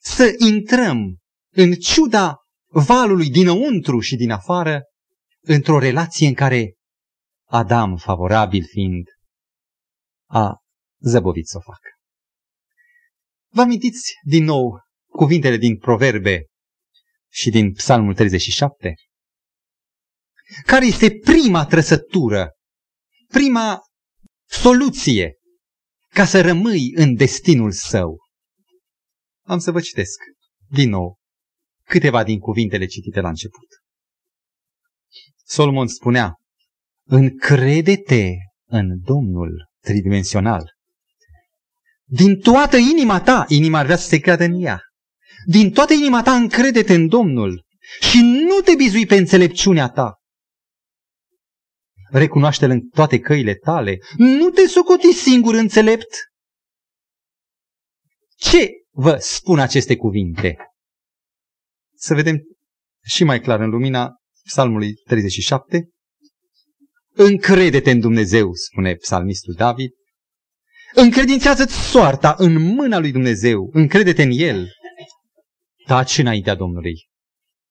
[0.00, 1.18] să intrăm
[1.54, 4.82] în ciuda valului dinăuntru și din afară,
[5.40, 6.74] într-o relație în care
[7.48, 9.06] Adam, favorabil fiind,
[10.30, 10.56] a
[10.98, 11.97] zăbovit să o facă.
[13.58, 14.80] Vă amintiți din nou
[15.12, 16.46] cuvintele din Proverbe
[17.32, 18.94] și din Psalmul 37?
[20.66, 22.50] Care este prima trăsătură,
[23.26, 23.80] prima
[24.44, 25.34] soluție
[26.08, 28.18] ca să rămâi în destinul său?
[29.46, 30.18] Am să vă citesc
[30.70, 31.18] din nou
[31.84, 33.68] câteva din cuvintele citite la început.
[35.44, 36.34] Solomon spunea,
[37.06, 38.32] încrede-te
[38.68, 40.76] în Domnul tridimensional.
[42.10, 44.82] Din toată inima ta, inima ar vrea să se creadă în ea.
[45.46, 47.64] Din toată inima ta încrede-te în Domnul
[48.00, 50.14] și nu te bizui pe înțelepciunea ta.
[52.10, 53.98] Recunoaște-L în toate căile tale.
[54.16, 56.08] Nu te socoti singur înțelept.
[58.36, 60.56] Ce vă spun aceste cuvinte?
[61.94, 62.42] Să vedem
[63.04, 64.10] și mai clar în lumina
[64.44, 65.88] Psalmului 37.
[67.12, 69.90] Încrede-te în Dumnezeu, spune psalmistul David.
[70.94, 73.70] Încredințează-ți soarta în mâna lui Dumnezeu.
[73.72, 74.68] Încrede-te în El.
[75.86, 77.06] taci înaintea Domnului.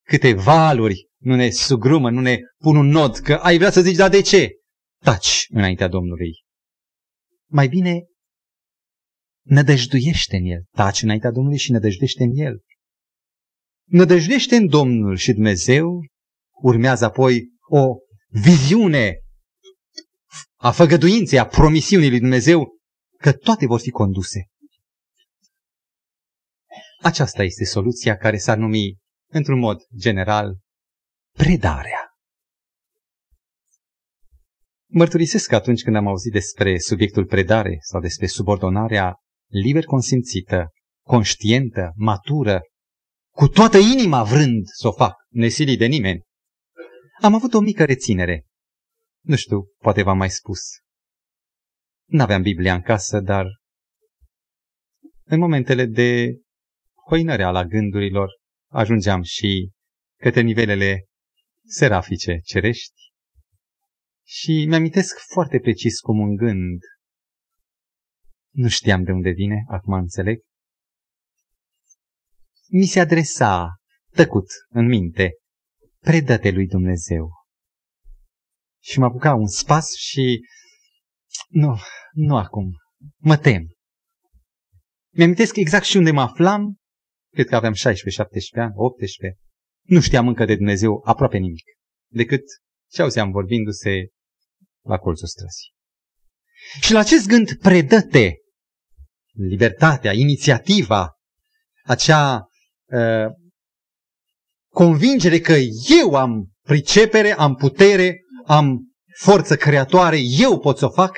[0.03, 3.95] Câte valuri nu ne sugrumă, nu ne pun un nod, că ai vrea să zici,
[3.95, 4.49] da de ce?
[5.03, 6.31] Taci înaintea Domnului.
[7.49, 8.05] Mai bine
[9.45, 10.63] nădăjduiește în El.
[10.71, 12.59] Taci înaintea Domnului și nădăjduiește în El.
[13.89, 16.05] Nădăjduiește în Domnul și Dumnezeu,
[16.51, 17.95] urmează apoi o
[18.27, 19.19] viziune
[20.55, 22.76] a făgăduinței, a promisiunii lui Dumnezeu,
[23.19, 24.49] că toate vor fi conduse.
[27.01, 28.97] Aceasta este soluția care s-ar numi,
[29.29, 30.57] într-un mod general,
[31.31, 32.01] predarea.
[34.89, 39.15] Mărturisesc că atunci când am auzit despre subiectul predare sau despre subordonarea
[39.47, 40.71] liber consimțită,
[41.05, 42.61] conștientă, matură,
[43.35, 46.21] cu toată inima vrând să o fac, nesilit de nimeni,
[47.21, 48.45] am avut o mică reținere.
[49.21, 50.59] Nu știu, poate v-am mai spus.
[52.07, 53.45] N-aveam Biblia în casă, dar
[55.23, 56.39] în momentele de
[57.07, 58.29] hoinăre la gândurilor
[58.71, 59.71] ajungeam și
[60.19, 61.05] către nivelele
[61.65, 63.01] serafice cerești
[64.25, 66.81] și mi-amintesc foarte precis cum un gând,
[68.49, 70.39] nu știam de unde vine, acum înțeleg,
[72.69, 73.75] mi se adresa,
[74.11, 75.31] tăcut, în minte,
[75.99, 77.31] predă-te lui Dumnezeu.
[78.83, 80.39] Și mă apuca un spas și...
[81.47, 81.77] Nu,
[82.11, 82.71] nu acum.
[83.17, 83.67] Mă tem.
[85.13, 86.75] Mi-amintesc exact și unde mă aflam.
[87.33, 89.39] Cred că aveam 16, 17 ani, 18.
[89.81, 91.65] Nu știam încă de Dumnezeu aproape nimic.
[92.11, 92.43] Decât
[92.91, 94.07] ce auzeam vorbindu-se
[94.81, 95.71] la colțul străzii.
[96.81, 98.31] Și la acest gând predă-te
[99.33, 101.11] libertatea, inițiativa,
[101.83, 102.47] acea
[102.85, 103.31] uh,
[104.73, 105.53] convingere că
[106.01, 108.79] eu am pricepere, am putere, am
[109.19, 111.17] forță creatoare, eu pot să o fac,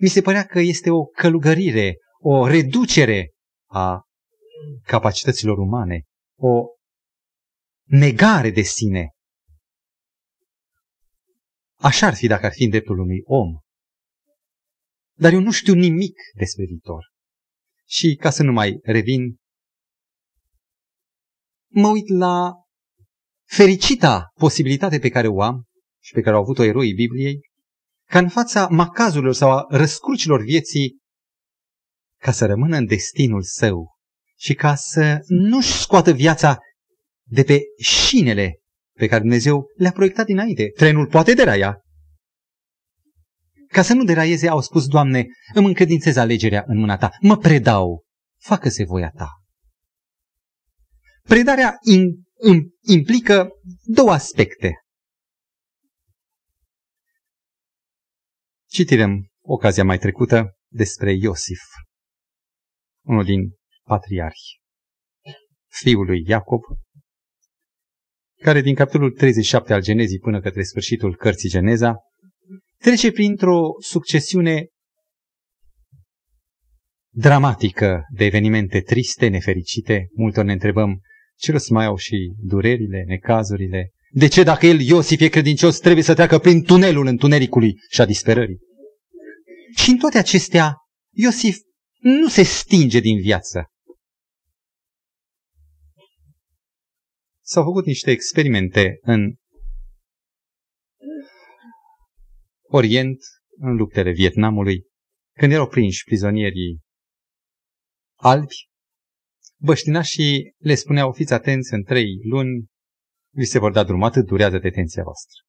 [0.00, 3.30] mi se părea că este o călugărire, o reducere
[3.70, 4.02] a
[4.82, 6.02] capacităților umane,
[6.38, 6.64] o
[7.84, 9.10] negare de sine.
[11.80, 13.58] Așa ar fi dacă ar fi în dreptul unui om.
[15.16, 17.04] Dar eu nu știu nimic despre viitor.
[17.86, 19.36] Și ca să nu mai revin,
[21.70, 22.52] mă uit la
[23.48, 25.64] fericita posibilitate pe care o am
[26.02, 27.40] și pe care au avut-o eroii Bibliei,
[28.08, 30.98] ca în fața macazurilor sau a răscrucilor vieții,
[32.20, 33.96] ca să rămână în destinul său
[34.36, 36.58] și ca să nu-și scoată viața
[37.26, 38.60] de pe șinele
[38.98, 40.70] pe care Dumnezeu le-a proiectat dinainte.
[40.76, 41.82] Trenul poate deraia.
[43.68, 48.04] Ca să nu deraieze, au spus, Doamne, îmi încredințez alegerea în mâna Ta, mă predau,
[48.40, 49.28] facă-se voia Ta.
[51.22, 52.02] Predarea in,
[52.46, 53.48] in, implică
[53.84, 54.72] două aspecte.
[58.70, 61.60] Citirem ocazia mai trecută despre Iosif,
[63.06, 63.40] unul din
[63.82, 64.60] patriarhi,
[65.66, 66.62] fiul lui Iacob,
[68.42, 71.96] care din capitolul 37 al Genezii până către sfârșitul cărții Geneza,
[72.76, 74.68] trece printr-o succesiune
[77.14, 80.08] dramatică de evenimente triste, nefericite.
[80.14, 81.00] Multor ne întrebăm
[81.36, 83.90] ce rost mai au și durerile, necazurile.
[84.10, 88.04] De ce dacă el, Iosif, e credincios, trebuie să treacă prin tunelul întunericului și a
[88.04, 88.58] disperării?
[89.76, 90.74] Și în toate acestea,
[91.14, 91.56] Iosif
[91.98, 93.66] nu se stinge din viață.
[97.44, 99.34] S-au făcut niște experimente în
[102.70, 103.18] Orient,
[103.56, 104.86] în luptele Vietnamului,
[105.38, 106.80] când erau prinși prizonierii
[108.14, 108.68] albi,
[109.60, 112.66] băștinașii le spuneau, fiți atenți, în trei luni
[113.38, 115.42] vi se vor da drum, atât durează detenția voastră.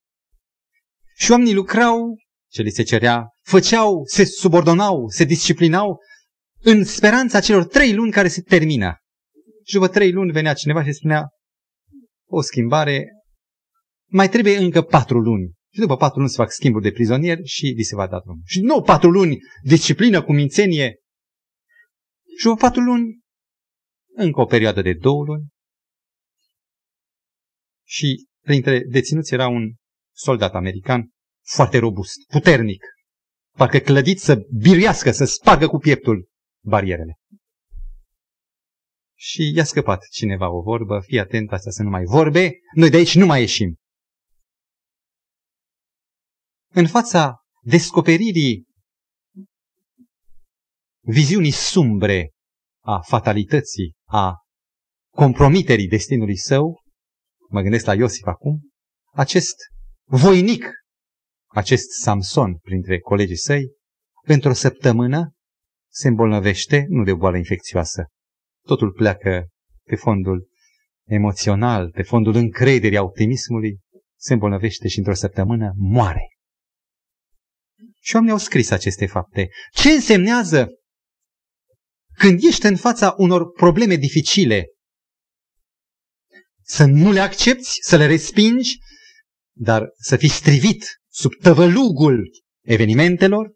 [1.16, 2.18] Și oamenii lucrau,
[2.52, 6.00] ce li se cerea, făceau, se subordonau, se disciplinau
[6.62, 8.98] în speranța celor trei luni care se termină.
[9.66, 11.28] Și după trei luni venea cineva și spunea,
[12.28, 13.06] o schimbare,
[14.12, 15.52] mai trebuie încă patru luni.
[15.74, 18.42] Și după patru luni se fac schimburi de prizonieri și li se va da drumul.
[18.46, 20.96] Și nu patru luni disciplină cu mințenie.
[22.38, 23.20] Și după patru luni,
[24.16, 25.48] încă o perioadă de două luni.
[27.90, 29.74] Și printre deținuți era un
[30.16, 31.10] soldat american
[31.46, 32.84] foarte robust, puternic,
[33.56, 36.30] parcă clădit să biruiască, să spargă cu pieptul
[36.66, 37.18] barierele.
[39.18, 42.98] Și i-a scăpat cineva o vorbă, fii atent, astea să nu mai vorbe, noi de
[42.98, 43.76] aici nu mai ieșim.
[46.74, 48.66] În fața descoperirii
[51.00, 52.32] viziunii sumbre
[52.84, 54.34] a fatalității, a
[55.16, 56.88] compromiterii destinului său,
[57.50, 58.70] mă gândesc la Iosif acum,
[59.14, 59.56] acest
[60.06, 60.66] voinic,
[61.48, 63.72] acest Samson printre colegii săi,
[64.24, 65.34] într-o săptămână
[65.92, 68.06] se îmbolnăvește, nu de o boală infecțioasă.
[68.66, 69.48] Totul pleacă
[69.84, 70.48] pe fondul
[71.08, 73.80] emoțional, pe fondul încrederii, a optimismului,
[74.20, 76.28] se îmbolnăvește și într-o săptămână moare.
[78.00, 79.50] Și oamenii au scris aceste fapte.
[79.72, 80.68] Ce însemnează
[82.14, 84.66] când ești în fața unor probleme dificile?
[86.72, 88.78] Să nu le accepti, să le respingi,
[89.56, 92.30] dar să fii strivit sub tăvălugul
[92.66, 93.52] evenimentelor?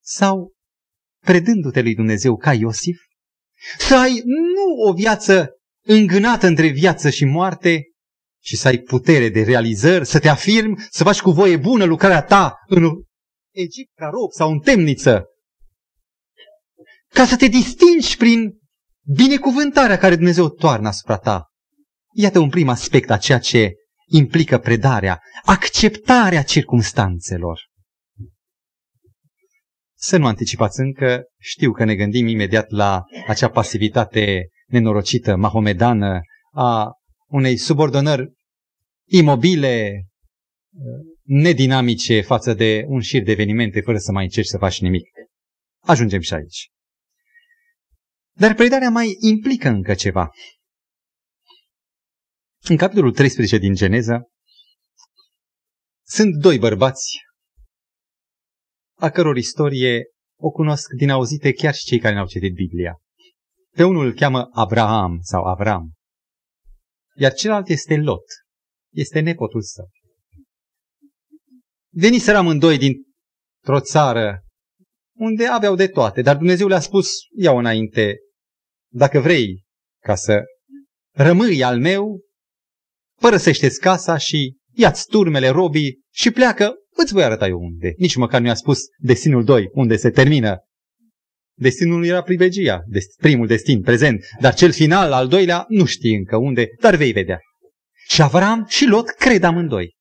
[0.00, 0.52] Sau,
[1.24, 2.98] predându-te lui Dumnezeu ca Iosif,
[3.78, 5.50] să ai nu o viață
[5.86, 7.82] îngânată între viață și moarte,
[8.42, 12.22] și să ai putere de realizări, să te afirmi, să faci cu voie bună lucrarea
[12.22, 12.82] ta în
[13.50, 15.24] Egipt ca rob sau în temniță,
[17.08, 18.62] ca să te distingi prin
[19.04, 21.48] binecuvântarea care Dumnezeu toarnă asupra ta.
[22.14, 23.72] Iată un prim aspect a ceea ce
[24.06, 27.60] implică predarea, acceptarea circumstanțelor.
[29.96, 36.20] Să nu anticipați încă, știu că ne gândim imediat la acea pasivitate nenorocită, mahomedană,
[36.52, 36.90] a
[37.26, 38.32] unei subordonări
[39.08, 40.04] imobile,
[41.22, 45.08] nedinamice față de un șir de evenimente fără să mai încerci să faci nimic.
[45.80, 46.68] Ajungem și aici.
[48.36, 50.30] Dar predarea mai implică încă ceva.
[52.68, 54.22] În capitolul 13 din Geneza
[56.06, 57.18] sunt doi bărbați
[58.98, 60.04] a căror istorie
[60.40, 62.98] o cunosc din auzite chiar și cei care n-au citit Biblia.
[63.70, 65.92] Pe unul îl cheamă Abraham sau Avram,
[67.16, 68.24] iar celălalt este Lot,
[68.92, 69.88] este nepotul său.
[71.92, 74.43] Veniseră amândoi dintr-o țară
[75.16, 78.16] unde aveau de toate, dar Dumnezeu le-a spus, iau înainte,
[78.92, 79.62] dacă vrei
[80.02, 80.42] ca să
[81.14, 82.20] rămâi al meu,
[83.20, 87.94] părăsește-ți casa și ia-ți turmele, robii și pleacă, îți voi arăta eu unde.
[87.96, 90.58] Nici măcar nu i-a spus destinul 2, unde se termină.
[91.56, 92.82] Destinul era privegia,
[93.16, 97.38] primul destin, prezent, dar cel final, al doilea, nu știi încă unde, dar vei vedea.
[98.08, 99.94] Și Avram și Lot cred amândoi.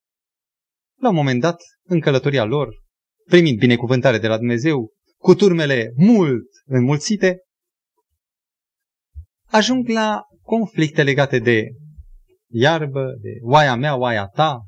[1.00, 2.82] La un moment dat, în călătoria lor,
[3.26, 4.92] primind binecuvântare de la Dumnezeu,
[5.24, 7.40] cu turmele mult înmulțite,
[9.46, 11.68] ajung la conflicte legate de
[12.52, 14.62] iarbă, de oaia mea, oaia ta,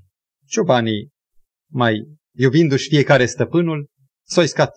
[0.48, 1.10] ciobanii
[1.72, 3.90] mai iubindu-și fiecare stăpânul,
[4.28, 4.72] s-au iscat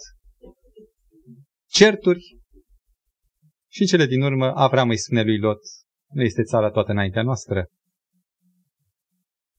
[1.70, 2.38] certuri
[3.70, 5.60] și cele din urmă Avram îi spune lui Lot,
[6.12, 7.66] nu este țara toată înaintea noastră,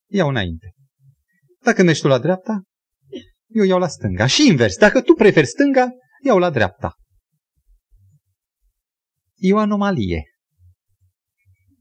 [0.10, 0.74] iau înainte.
[1.64, 2.64] Dacă mergi tu la dreapta,
[3.48, 4.26] eu iau la stânga.
[4.26, 5.90] Și invers, dacă tu preferi stânga,
[6.24, 6.96] iau la dreapta.
[9.36, 10.24] E o anomalie.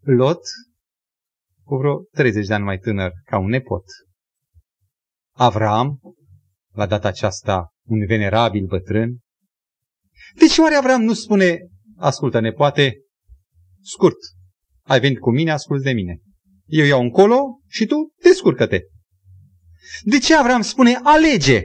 [0.01, 0.40] Lot,
[1.64, 3.85] cu vreo 30 de ani mai tânăr, ca un nepot.
[5.35, 6.01] Avram,
[6.72, 9.18] la data aceasta un venerabil bătrân.
[10.35, 11.59] De ce oare Avram nu spune,
[11.96, 12.96] ascultă nepoate,
[13.81, 14.16] scurt,
[14.83, 16.20] ai venit cu mine, ascult de mine.
[16.66, 18.81] Eu iau încolo și tu descurcă-te.
[20.03, 21.62] De ce Avram spune alege?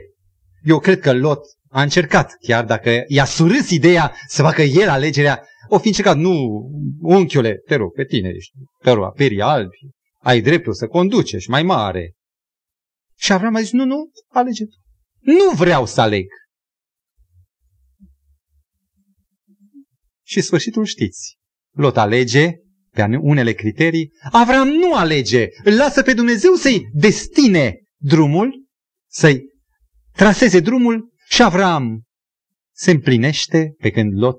[0.62, 1.40] Eu cred că Lot
[1.74, 6.68] a încercat, chiar dacă i-a surâs ideea să facă el alegerea, o fi încercat, nu,
[7.00, 9.76] unchiule, te rog, pe tine ești, te rog, perii albi,
[10.18, 12.14] ai dreptul să conduci, ești mai mare.
[13.16, 14.76] Și Avram a zis, nu, nu, alege tu.
[15.20, 16.26] Nu vreau să aleg.
[20.26, 21.36] Și sfârșitul știți.
[21.72, 22.52] Lot alege
[22.90, 28.64] pe unele criterii, Avram nu alege, îl lasă pe Dumnezeu să-i destine drumul,
[29.10, 29.40] să-i
[30.12, 32.02] traseze drumul și Avram
[32.72, 34.38] se împlinește pe când Lot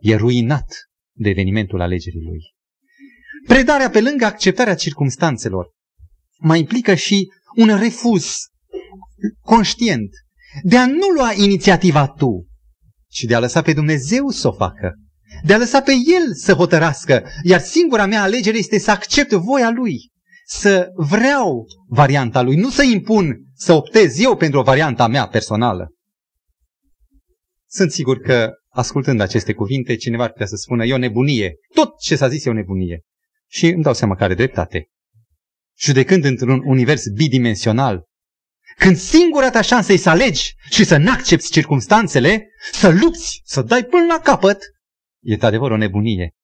[0.00, 0.66] e ruinat
[1.12, 2.40] de evenimentul alegerii lui.
[3.46, 5.70] Predarea pe lângă acceptarea circumstanțelor
[6.38, 8.36] mai implică și un refuz
[9.40, 10.10] conștient
[10.62, 12.46] de a nu lua inițiativa tu,
[13.08, 14.94] ci de a lăsa pe Dumnezeu să o facă
[15.42, 19.70] de a lăsa pe El să hotărască, iar singura mea alegere este să accept voia
[19.70, 20.10] Lui,
[20.46, 25.94] să vreau varianta Lui, nu să impun, să optez eu pentru o varianta mea personală.
[27.68, 31.54] Sunt sigur că, ascultând aceste cuvinte, cineva ar putea să spună, e o nebunie.
[31.74, 33.00] Tot ce s-a zis e o nebunie.
[33.48, 34.88] Și îmi dau seama că are dreptate.
[35.78, 38.04] Judecând într-un univers bidimensional,
[38.76, 43.84] când singura ta șansă e să alegi și să n-accepti circumstanțele, să lupți, să dai
[43.84, 44.58] până la capăt,
[45.20, 46.34] E adevăr o nebunie.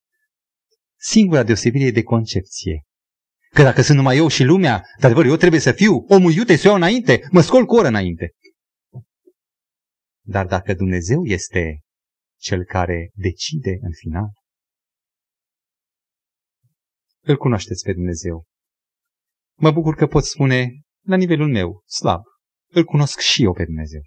[0.97, 2.85] Singura deosebire e de concepție.
[3.51, 6.57] Că dacă sunt numai eu și lumea, de adevăr, eu trebuie să fiu omul iute
[6.57, 8.31] să iau înainte, mă scol cu oră înainte.
[10.25, 11.81] Dar dacă Dumnezeu este
[12.41, 14.31] cel care decide în final,
[17.21, 18.45] îl cunoașteți pe Dumnezeu.
[19.59, 22.23] Mă bucur că pot spune, la nivelul meu, slab,
[22.71, 24.01] îl cunosc și eu pe Dumnezeu.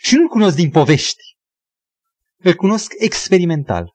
[0.00, 1.22] Și nu-l cunosc din povești,
[2.36, 3.94] îl cunosc experimental.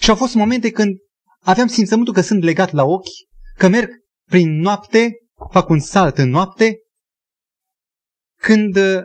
[0.00, 0.96] Și au fost momente când
[1.40, 3.26] aveam simțământul că sunt legat la ochi,
[3.56, 3.90] că merg
[4.28, 5.10] prin noapte,
[5.50, 6.78] fac un salt în noapte,
[8.38, 9.02] când uh,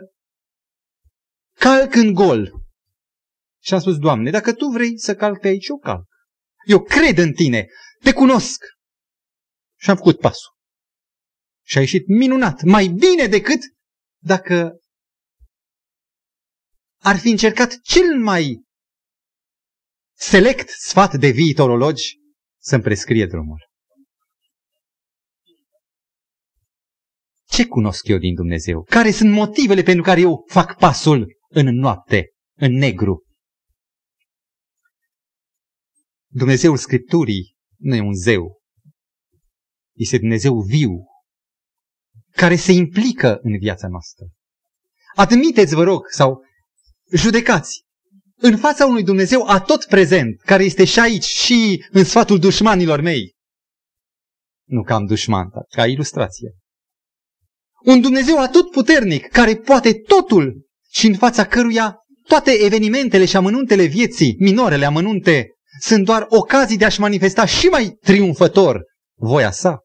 [1.58, 2.52] calc în gol.
[3.62, 6.06] Și am spus, Doamne, dacă Tu vrei să calc pe aici, eu calc.
[6.66, 7.66] Eu cred în Tine,
[8.02, 8.64] Te cunosc.
[9.78, 10.52] Și am făcut pasul.
[11.64, 13.60] Și a ieșit minunat, mai bine decât
[14.22, 14.80] dacă
[17.02, 18.64] ar fi încercat cel mai
[20.16, 22.18] select sfat de viitorologi
[22.60, 23.71] să-mi prescrie drumul.
[27.52, 28.82] Ce cunosc eu din Dumnezeu?
[28.82, 33.22] Care sunt motivele pentru care eu fac pasul în noapte, în negru?
[36.30, 38.60] Dumnezeul Scripturii nu e un zeu.
[39.96, 40.90] Este Dumnezeu viu,
[42.30, 44.26] care se implică în viața noastră.
[45.14, 46.44] Admiteți, vă rog, sau
[47.14, 47.82] judecați,
[48.36, 53.00] în fața unui Dumnezeu a tot prezent, care este și aici, și în sfatul dușmanilor
[53.00, 53.34] mei.
[54.68, 56.56] Nu ca am dușman, dar ca ilustrație.
[57.84, 63.84] Un Dumnezeu atot puternic, care poate totul și în fața căruia toate evenimentele și amănuntele
[63.84, 65.46] vieții, minorele amănunte,
[65.80, 68.82] sunt doar ocazii de a-și manifesta și mai triumfător
[69.18, 69.78] voia sa.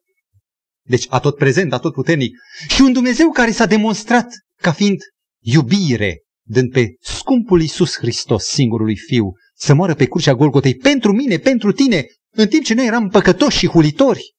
[0.86, 2.36] Deci atot prezent, atot puternic.
[2.68, 4.26] Și un Dumnezeu care s-a demonstrat
[4.60, 4.98] ca fiind
[5.44, 11.38] iubire, dând pe scumpul Iisus Hristos, singurului Fiu, să moară pe crucea Golgotei pentru mine,
[11.38, 14.34] pentru tine, în timp ce noi eram păcătoși și hulitori.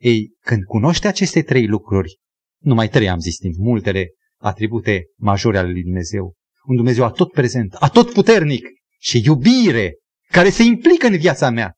[0.00, 2.18] Ei, când cunoște aceste trei lucruri,
[2.64, 6.34] numai trei am zis din multele atribute majore ale lui Dumnezeu,
[6.64, 8.66] un Dumnezeu atot prezent, atot puternic
[8.98, 9.94] și iubire,
[10.30, 11.74] care se implică în viața mea,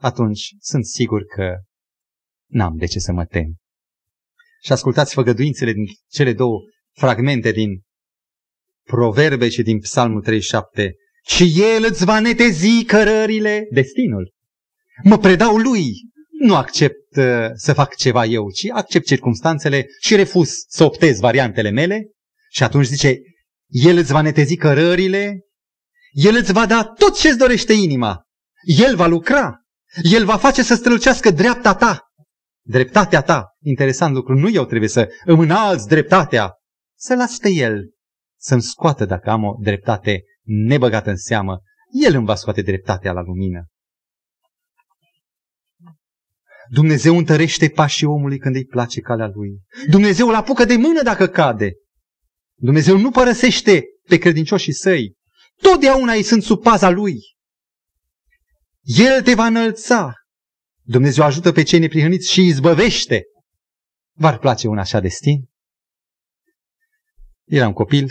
[0.00, 1.56] atunci sunt sigur că
[2.46, 3.56] n-am de ce să mă tem.
[4.64, 6.58] Și ascultați făgăduințele din cele două
[6.92, 7.82] fragmente din
[8.82, 10.94] Proverbe și din Psalmul 37.
[11.26, 14.34] Și El îți va netezi cărările, destinul.
[15.02, 15.92] Mă predau lui.
[16.42, 21.70] Nu accept uh, să fac ceva eu, ci accept circumstanțele și refuz să optez variantele
[21.70, 22.10] mele.
[22.50, 23.18] Și atunci zice,
[23.66, 25.40] El îți va netezi cărările,
[26.10, 28.22] El îți va da tot ce-ți dorește inima.
[28.62, 29.60] El va lucra.
[30.02, 32.00] El va face să strălucească dreapta ta.
[32.66, 33.46] Dreptatea ta.
[33.62, 34.34] Interesant lucru.
[34.34, 36.52] Nu eu trebuie să îmi înalți dreptatea.
[36.98, 37.90] Să las pe El
[38.42, 41.60] să-mi scoată dacă am o dreptate nebăgată în seamă.
[42.04, 43.66] El îmi va scoate dreptatea la lumină.
[46.72, 49.60] Dumnezeu întărește pașii omului când îi place calea lui.
[49.88, 51.72] Dumnezeu îl apucă de mână dacă cade.
[52.58, 55.16] Dumnezeu nu părăsește pe credincioșii săi.
[55.60, 57.16] Totdeauna ei sunt sub paza lui.
[58.80, 60.14] El te va înălța.
[60.82, 63.22] Dumnezeu ajută pe cei neprihăniți și îi izbăvește.
[64.12, 65.48] V-ar place un așa destin?
[67.44, 68.10] Eram copil,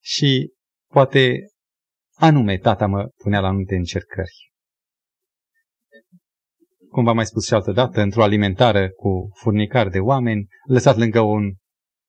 [0.00, 0.52] și
[0.86, 1.46] poate
[2.14, 4.52] anume tata mă punea la anumite încercări.
[6.98, 11.20] Cum v-am mai spus și altă dată, într-o alimentară cu furnicar de oameni, lăsat lângă,
[11.20, 11.54] un,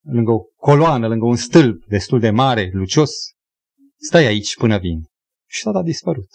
[0.06, 3.12] lângă o coloană, lângă un stâlp destul de mare, lucios,
[3.98, 5.02] stai aici până vin.
[5.48, 6.30] Și tata a dispărut.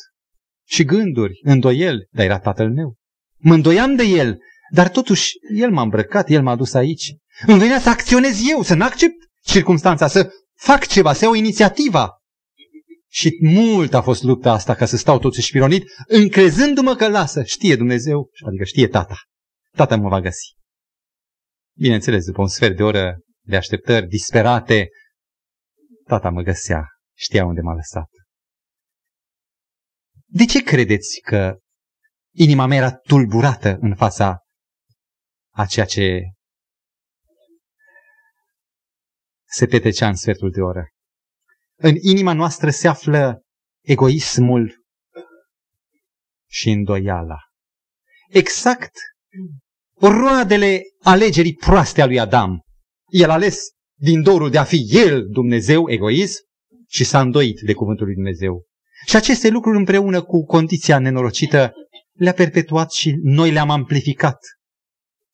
[0.67, 2.97] Și gânduri, îndoiel, dar era tatăl meu.
[3.37, 4.39] Mă îndoiam de el,
[4.71, 7.15] dar totuși el m-a îmbrăcat, el m-a dus aici.
[7.47, 12.23] Îmi venea să acționez eu, să nu accept circunstanța, să fac ceva, să iau inițiativa.
[13.15, 17.77] Și mult a fost lupta asta ca să stau totuși spironit, încrezându-mă că lasă, știe
[17.77, 19.17] Dumnezeu, adică știe tata.
[19.77, 20.57] Tata mă va găsi.
[21.77, 24.89] Bineînțeles, după un sfert de oră de așteptări disperate,
[26.07, 26.87] tata mă găsea,
[27.17, 28.09] știa unde m-a lăsat.
[30.27, 31.59] De ce credeți că
[32.33, 34.39] inima mea era tulburată în fața
[35.55, 36.21] a ceea ce
[39.45, 40.89] se petrecea în sfertul de oră.
[41.77, 43.43] În inima noastră se află
[43.81, 44.85] egoismul
[46.51, 47.39] și îndoiala.
[48.29, 48.93] Exact
[50.01, 52.61] roadele alegerii proaste a lui Adam.
[53.07, 53.59] El a ales
[54.01, 56.41] din dorul de a fi el Dumnezeu egoist
[56.89, 58.65] și s-a îndoit de cuvântul lui Dumnezeu.
[59.07, 61.73] Și aceste lucruri împreună cu condiția nenorocită
[62.13, 64.39] le-a perpetuat și noi le-am amplificat.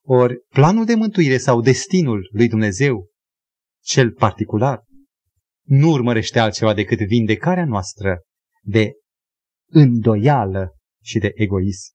[0.04, 3.08] Ori planul de mântuire sau destinul lui Dumnezeu
[3.82, 4.82] cel particular,
[5.70, 8.22] nu urmărește altceva decât vindecarea noastră
[8.62, 8.92] de
[9.66, 11.92] îndoială și de egoism.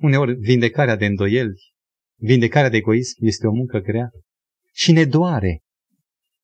[0.00, 1.54] Uneori, vindecarea de îndoieli,
[2.20, 4.10] vindecarea de egoism este o muncă grea
[4.72, 5.60] și ne doare.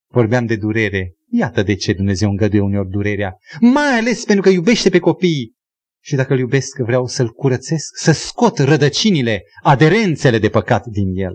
[0.09, 1.14] Vorbeam de durere.
[1.32, 3.36] Iată de ce Dumnezeu îngăduie uneori durerea.
[3.61, 5.55] Mai ales pentru că iubește pe copii.
[6.03, 11.34] Și dacă îl iubesc, vreau să-l curățesc, să scot rădăcinile, aderențele de păcat din el.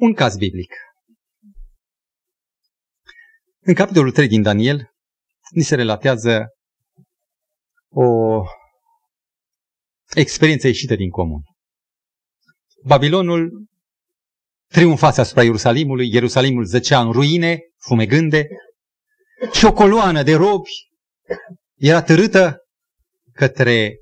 [0.00, 0.72] Un caz biblic.
[3.60, 4.90] În capitolul 3 din Daniel,
[5.50, 6.46] ni se relatează
[7.88, 8.04] o
[10.14, 11.40] experiență ieșită din comun.
[12.84, 13.66] Babilonul
[14.66, 18.46] triumfase asupra Ierusalimului, Ierusalimul zăcea în ruine, fumegânde,
[19.52, 20.70] și o coloană de robi
[21.76, 22.58] era târâtă
[23.32, 23.96] către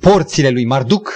[0.00, 1.10] porțile lui Marduc,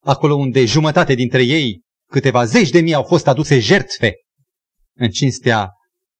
[0.00, 1.82] acolo unde jumătate dintre ei,
[2.14, 4.12] câteva zeci de mii, au fost aduse jertfe
[4.96, 5.70] în cinstea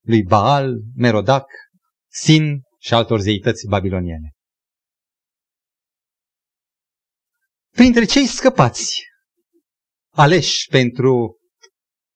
[0.07, 1.47] lui Baal, Merodac,
[2.13, 4.33] Sin și altor zeități babiloniene.
[7.71, 9.03] Printre cei scăpați,
[10.13, 11.37] aleși pentru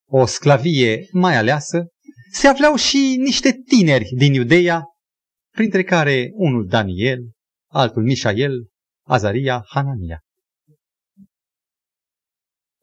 [0.09, 1.87] o sclavie mai aleasă,
[2.31, 4.83] se aflau și niște tineri din Iudeia,
[5.55, 7.19] printre care unul Daniel,
[7.71, 8.67] altul Mișael,
[9.05, 10.19] Azaria, Hanania.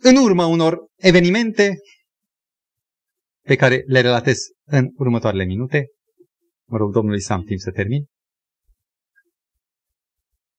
[0.09, 1.74] În urma unor evenimente
[3.42, 5.86] pe care le relatez în următoarele minute,
[6.68, 8.04] mă rog Domnului să am timp să termin,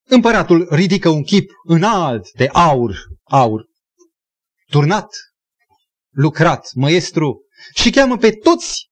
[0.04, 3.66] împăratul ridică un chip înalt de aur, aur,
[4.66, 5.08] turnat,
[6.10, 7.46] lucrat, măestru,
[7.76, 8.87] și cheamă pe toți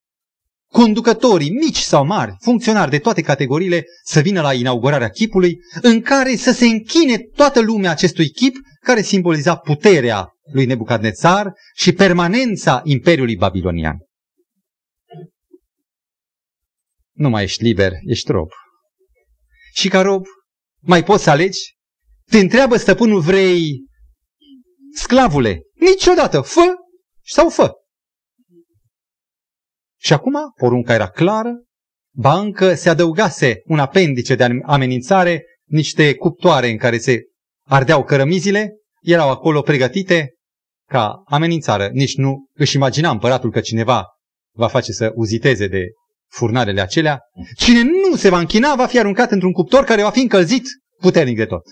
[0.82, 6.36] conducătorii, mici sau mari, funcționari de toate categoriile, să vină la inaugurarea chipului, în care
[6.36, 13.36] să se închine toată lumea acestui chip, care simboliza puterea lui Nebucadnețar și permanența Imperiului
[13.36, 13.97] Babilonian.
[17.11, 18.49] Nu mai ești liber, ești rob.
[19.73, 20.26] Și ca rob,
[20.82, 21.76] mai poți să alegi?
[22.30, 23.86] Te întreabă stăpânul, vrei
[24.93, 25.61] sclavule?
[25.73, 26.73] Niciodată, fă
[27.21, 27.71] sau fă.
[30.05, 31.63] Și acum porunca era clară,
[32.15, 37.21] ba încă se adăugase un apendice de amenințare, niște cuptoare în care se
[37.67, 40.33] ardeau cărămizile, erau acolo pregătite
[40.89, 41.89] ca amenințare.
[41.93, 44.05] Nici nu își imagina împăratul că cineva
[44.55, 45.85] va face să uziteze de
[46.31, 47.19] furnarele acelea.
[47.55, 50.63] Cine nu se va închina va fi aruncat într-un cuptor care va fi încălzit
[51.01, 51.63] puternic de tot.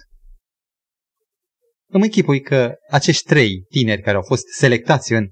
[1.90, 5.28] Îmi închipui că acești trei tineri care au fost selectați în,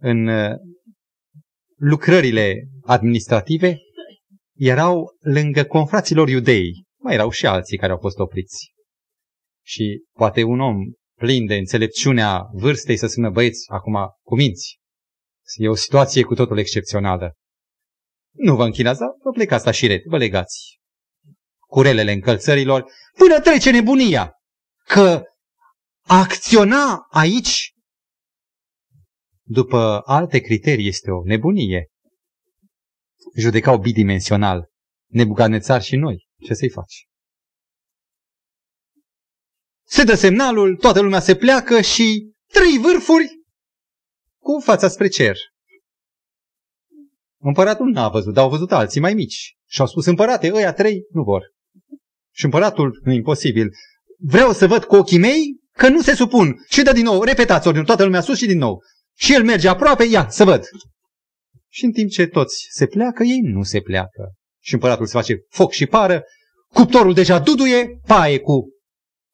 [0.00, 0.28] în
[1.78, 3.78] lucrările administrative
[4.56, 6.84] erau lângă confraților iudei.
[7.00, 8.72] Mai erau și alții care au fost opriți.
[9.64, 10.76] Și poate un om
[11.18, 14.78] plin de înțelepciunea vârstei să spună băieți, acum cuminți.
[15.54, 17.34] E o situație cu totul excepțională.
[18.32, 20.78] Nu vă închinați, dar vă plecați la șiret, vă legați
[21.58, 24.32] curelele încălțărilor, până trece nebunia.
[24.84, 25.22] Că
[26.06, 27.67] acționa aici
[29.48, 31.88] după alte criterii este o nebunie.
[33.34, 34.70] Judecau bidimensional.
[35.06, 36.26] Nebucanețar și noi.
[36.44, 37.06] Ce să-i faci?
[39.86, 43.28] Se dă semnalul, toată lumea se pleacă și trei vârfuri
[44.38, 45.36] cu fața spre cer.
[47.40, 49.56] Împăratul n-a văzut, dar au văzut alții mai mici.
[49.66, 51.42] Și au spus, împărate, ăia trei nu vor.
[52.34, 53.70] Și împăratul, nu imposibil,
[54.18, 56.64] vreau să văd cu ochii mei că nu se supun.
[56.68, 58.82] Și dă din nou, repetați ordinul, toată lumea sus și din nou.
[59.18, 60.64] Și el merge aproape, ia, să văd.
[61.68, 64.32] Și în timp ce toți se pleacă, ei nu se pleacă.
[64.62, 66.22] Și împăratul se face foc și pară,
[66.72, 68.68] cuptorul deja duduie, paie cu,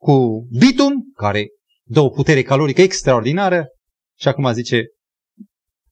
[0.01, 1.47] cu bitum, care
[1.83, 3.67] dă o putere calorică extraordinară,
[4.19, 4.85] și acum zice,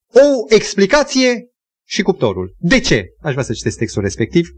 [0.09, 1.47] o explicație
[1.87, 2.55] și cuptorul.
[2.59, 3.05] De ce?
[3.21, 4.49] Aș vrea să citesc textul respectiv.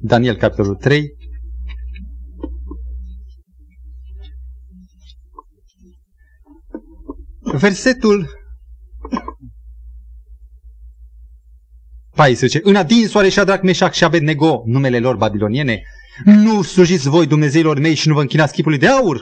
[0.00, 1.14] Daniel, capitolul 3,
[7.58, 8.30] Versetul
[12.14, 12.60] 14.
[12.62, 15.82] În adin soare Shadrach, Meșac și Abednego, numele lor babiloniene,
[16.24, 19.20] nu slujiți voi Dumnezeilor mei și nu vă închinați chipului de aur?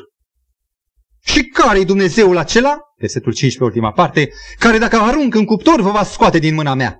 [1.24, 2.78] Și care-i Dumnezeul acela?
[2.98, 6.98] Versetul 15, ultima parte, care dacă arunc în cuptor vă va scoate din mâna mea.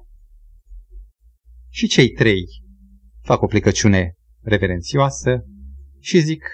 [1.69, 2.45] Și cei trei
[3.23, 5.45] fac o plecăciune reverențioasă
[6.01, 6.45] și zic,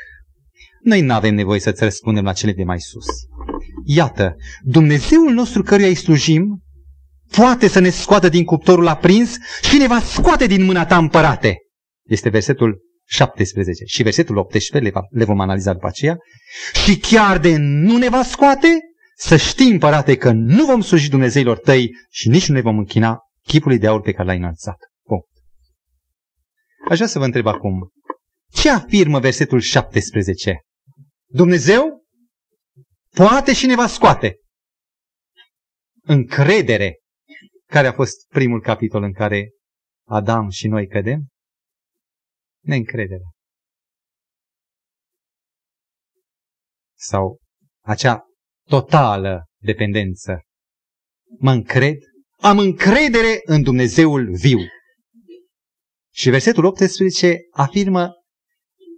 [0.82, 3.06] noi nu avem nevoie să-ți răspundem la cele de mai sus.
[3.88, 6.62] Iată, Dumnezeul nostru căruia îi slujim
[7.30, 11.56] poate să ne scoată din cuptorul aprins și ne va scoate din mâna ta împărate.
[12.06, 16.16] Este versetul 17 și versetul 18, le, le vom analiza după aceea.
[16.84, 18.68] Și chiar de nu ne va scoate,
[19.16, 23.18] să știi împărate că nu vom sluji Dumnezeilor tăi și nici nu ne vom închina
[23.42, 24.76] chipului de aur pe care l-ai înălțat.
[25.04, 25.26] Punct.
[26.88, 27.90] Aș vrea să vă întreb acum,
[28.52, 30.60] ce afirmă versetul 17?
[31.26, 32.05] Dumnezeu
[33.16, 34.36] poate și ne va scoate.
[36.02, 36.98] Încredere,
[37.66, 39.50] care a fost primul capitol în care
[40.08, 41.26] Adam și noi cădem?
[42.62, 43.24] Neîncredere.
[46.98, 47.40] Sau
[47.84, 48.24] acea
[48.68, 50.40] totală dependență
[51.38, 51.96] mă încred,
[52.36, 54.58] am încredere în Dumnezeul viu.
[56.14, 58.12] Și versetul 18 afirmă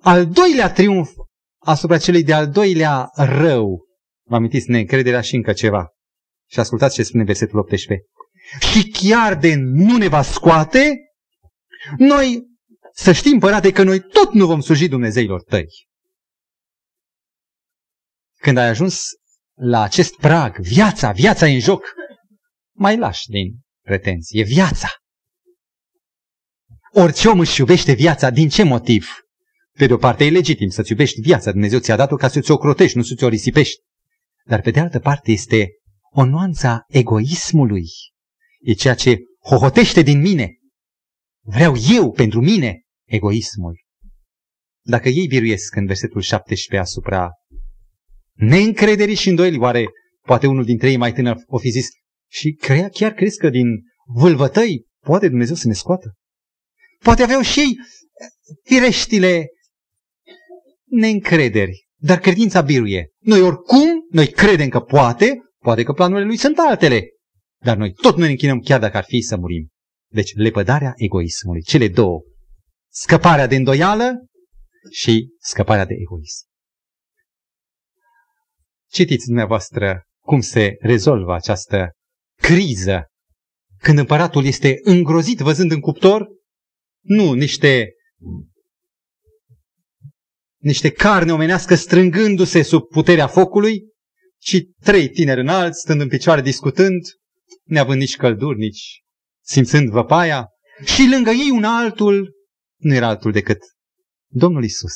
[0.01, 1.11] al doilea triumf
[1.59, 3.88] asupra celui de-al doilea rău.
[4.29, 5.89] Vă amintiți neîncrederea și încă ceva.
[6.51, 8.07] Și ascultați ce spune versetul 18.
[8.73, 10.97] Și chiar de nu ne va scoate,
[11.97, 12.47] noi
[12.93, 15.67] să știm, părate, că noi tot nu vom sluji Dumnezeilor tăi.
[18.41, 19.03] Când ai ajuns
[19.55, 21.95] la acest prag, viața, viața e în joc,
[22.75, 24.89] mai lași din pretenție, viața.
[26.93, 29.09] Orice om își iubește viața, din ce motiv?
[29.73, 32.57] Pe de o parte e legitim să-ți iubești viața, Dumnezeu ți-a dat-o ca să ți-o
[32.57, 33.83] crotești, nu să ți-o risipești.
[34.49, 35.69] Dar pe de altă parte este
[36.11, 37.87] o nuanță a egoismului.
[38.61, 40.53] E ceea ce hohotește din mine.
[41.45, 43.81] Vreau eu pentru mine egoismul.
[44.85, 47.31] Dacă ei biruiesc în versetul 17 asupra
[48.33, 49.87] neîncrederii și îndoielii, oare
[50.27, 51.89] poate unul dintre ei mai tânăr o fi zis
[52.31, 53.67] și crea, chiar crezi că din
[54.15, 56.15] vâlvătăi poate Dumnezeu să ne scoată?
[56.99, 57.77] Poate aveau și ei
[58.65, 59.47] fireștile
[60.85, 63.11] neîncrederi, dar credința biruie.
[63.19, 67.09] Noi oricum, noi credem că poate, poate că planurile lui sunt altele,
[67.65, 69.69] dar noi tot nu ne închinăm chiar dacă ar fi să murim.
[70.13, 72.23] Deci lepădarea egoismului, cele două,
[72.89, 74.27] scăparea de îndoială
[74.91, 76.47] și scăparea de egoism.
[78.91, 81.91] Citiți dumneavoastră cum se rezolvă această
[82.41, 83.07] criză
[83.79, 86.27] când împăratul este îngrozit văzând în cuptor
[87.05, 87.93] nu niște
[90.59, 93.83] niște carne omenească strângându-se sub puterea focului,
[94.39, 97.03] ci trei tineri înalți, stând în picioare discutând,
[97.65, 99.03] neavând nici călduri, nici
[99.45, 100.47] simțând văpaia,
[100.85, 102.33] și lângă ei un altul,
[102.77, 103.59] nu era altul decât
[104.31, 104.95] Domnul Isus,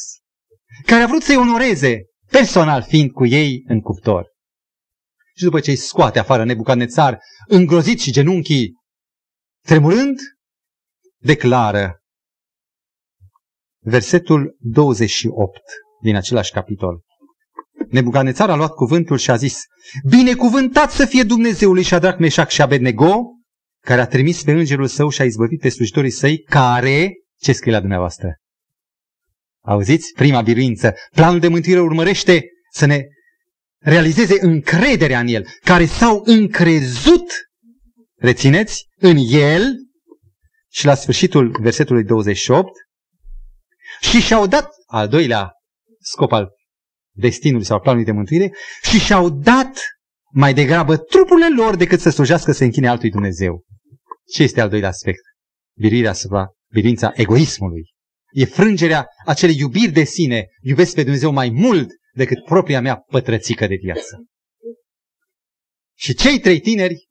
[0.87, 4.31] care a vrut să-i onoreze, personal fiind cu ei în cuptor.
[5.37, 8.75] Și după ce îi scoate afară Nebucadnețar, îngrozit și genunchii
[9.67, 10.19] tremurând,
[11.19, 12.02] declară
[13.83, 15.61] versetul 28
[16.03, 17.01] din același capitol.
[17.89, 19.61] Nebucanețar a luat cuvântul și a zis,
[20.09, 23.23] Binecuvântat să fie Dumnezeului Shadrach, Meșac și Abednego,
[23.85, 27.73] care a trimis pe îngerul său și a izbăvit pe slujitorii săi, care, ce scrie
[27.73, 28.37] la dumneavoastră?
[29.65, 30.13] Auziți?
[30.13, 30.95] Prima biruință.
[31.15, 33.05] Planul de mântuire urmărește să ne
[33.79, 37.33] realizeze încrederea în El, care s-au încrezut,
[38.17, 39.77] rețineți, în El,
[40.71, 42.71] și la sfârșitul versetului 28,
[44.03, 45.51] și și-au dat, al doilea
[46.01, 46.49] scop al
[47.15, 49.81] destinului sau planului de mântuire, și și-au dat
[50.33, 53.65] mai degrabă trupurile lor decât să slujească să închine altui Dumnezeu.
[54.33, 55.21] Ce este al doilea aspect?
[55.79, 57.83] Biruirea asupra, biruința egoismului.
[58.31, 60.47] E frângerea acelei iubiri de sine.
[60.61, 64.25] Iubesc pe Dumnezeu mai mult decât propria mea pătrățică de viață.
[65.99, 67.09] Și cei trei tineri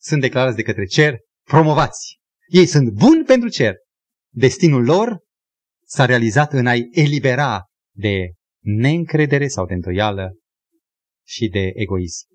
[0.00, 2.18] sunt declarați de către cer promovați.
[2.46, 3.74] Ei sunt buni pentru cer.
[4.32, 5.18] Destinul lor
[5.88, 7.64] s-a realizat în a-i elibera
[7.94, 8.32] de
[8.62, 10.38] neîncredere sau de îndoială
[11.26, 12.26] și de egoism.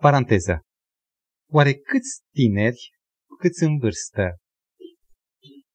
[0.00, 0.60] Paranteză.
[1.50, 2.90] Oare câți tineri,
[3.38, 4.36] câți în vârstă,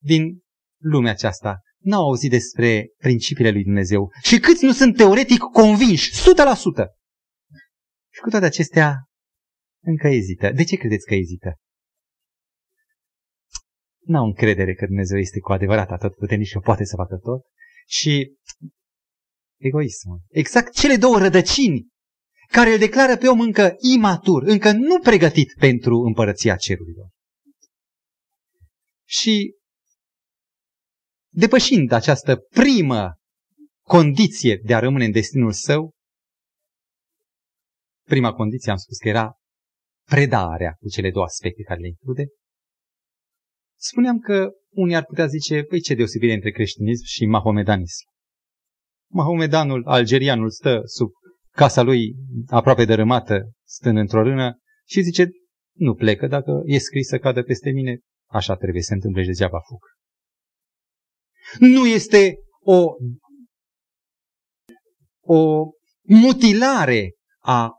[0.02, 0.40] din
[0.82, 6.16] lumea aceasta, n-au auzit despre principiile lui Dumnezeu și câți nu sunt teoretic convinși, 100%.
[8.14, 8.98] Și cu toate acestea,
[9.84, 10.52] încă ezită.
[10.52, 11.56] De ce credeți că ezită?
[14.06, 17.42] N-au încredere că Dumnezeu este cu adevărat atât puternic și poate să facă tot.
[17.88, 18.36] Și
[19.60, 20.20] egoismul.
[20.28, 21.88] Exact cele două rădăcini
[22.48, 27.10] care îl declară pe om încă imatur, încă nu pregătit pentru împărăția cerurilor.
[29.08, 29.56] Și
[31.34, 33.14] depășind această primă
[33.82, 35.94] condiție de a rămâne în destinul său,
[38.08, 39.34] prima condiție am spus că era
[40.10, 42.24] predarea cu cele două aspecte care le include,
[43.76, 48.06] spuneam că unii ar putea zice, păi ce deosebire între creștinism și mahomedanism.
[49.12, 51.10] Mahomedanul, algerianul, stă sub
[51.52, 52.16] casa lui
[52.48, 55.30] aproape dărâmată, stând într-o rână și zice,
[55.78, 58.00] nu plecă, dacă e scris să cadă peste mine,
[58.30, 59.80] așa trebuie să se întâmple și degeaba fug.
[61.60, 62.86] Nu este o,
[65.22, 65.70] o
[66.02, 67.72] mutilare a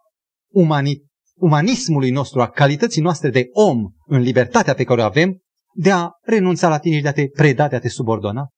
[0.52, 5.40] umani, umanismului nostru, a calității noastre de om în libertatea pe care o avem,
[5.76, 8.48] de a renunța la tine și de a te preda, de a te subordona?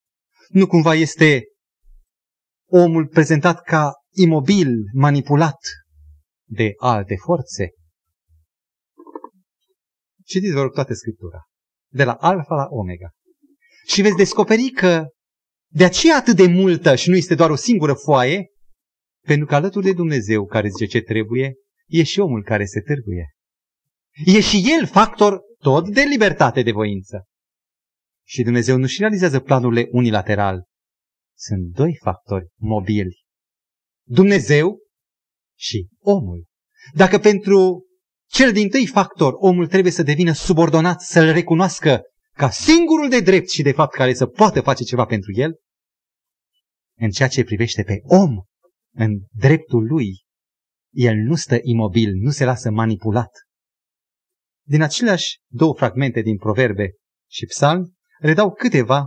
[0.49, 1.43] Nu cumva este
[2.71, 5.59] omul prezentat ca imobil, manipulat
[6.49, 7.71] de alte forțe?
[10.25, 11.43] Citiți, vă rog, toată Scriptura.
[11.93, 13.11] De la Alfa la Omega.
[13.87, 15.07] Și veți descoperi că
[15.73, 18.47] de aceea atât de multă și nu este doar o singură foaie,
[19.27, 21.55] pentru că alături de Dumnezeu care zice ce trebuie,
[21.87, 23.38] e și omul care se târguie.
[24.25, 27.25] E și el factor tot de libertate de voință.
[28.27, 30.65] Și Dumnezeu nu-și realizează planurile unilateral.
[31.37, 33.23] Sunt doi factori mobili.
[34.07, 34.79] Dumnezeu
[35.59, 36.47] și omul.
[36.95, 37.85] Dacă pentru
[38.31, 42.01] cel din tâi factor omul trebuie să devină subordonat, să-l recunoască
[42.33, 45.57] ca singurul de drept și de fapt care să poată face ceva pentru el,
[46.99, 48.37] în ceea ce privește pe om,
[48.95, 50.23] în dreptul lui,
[50.95, 53.31] el nu stă imobil, nu se lasă manipulat.
[54.69, 56.93] Din aceleași două fragmente din Proverbe
[57.31, 59.07] și Psalm, redau câteva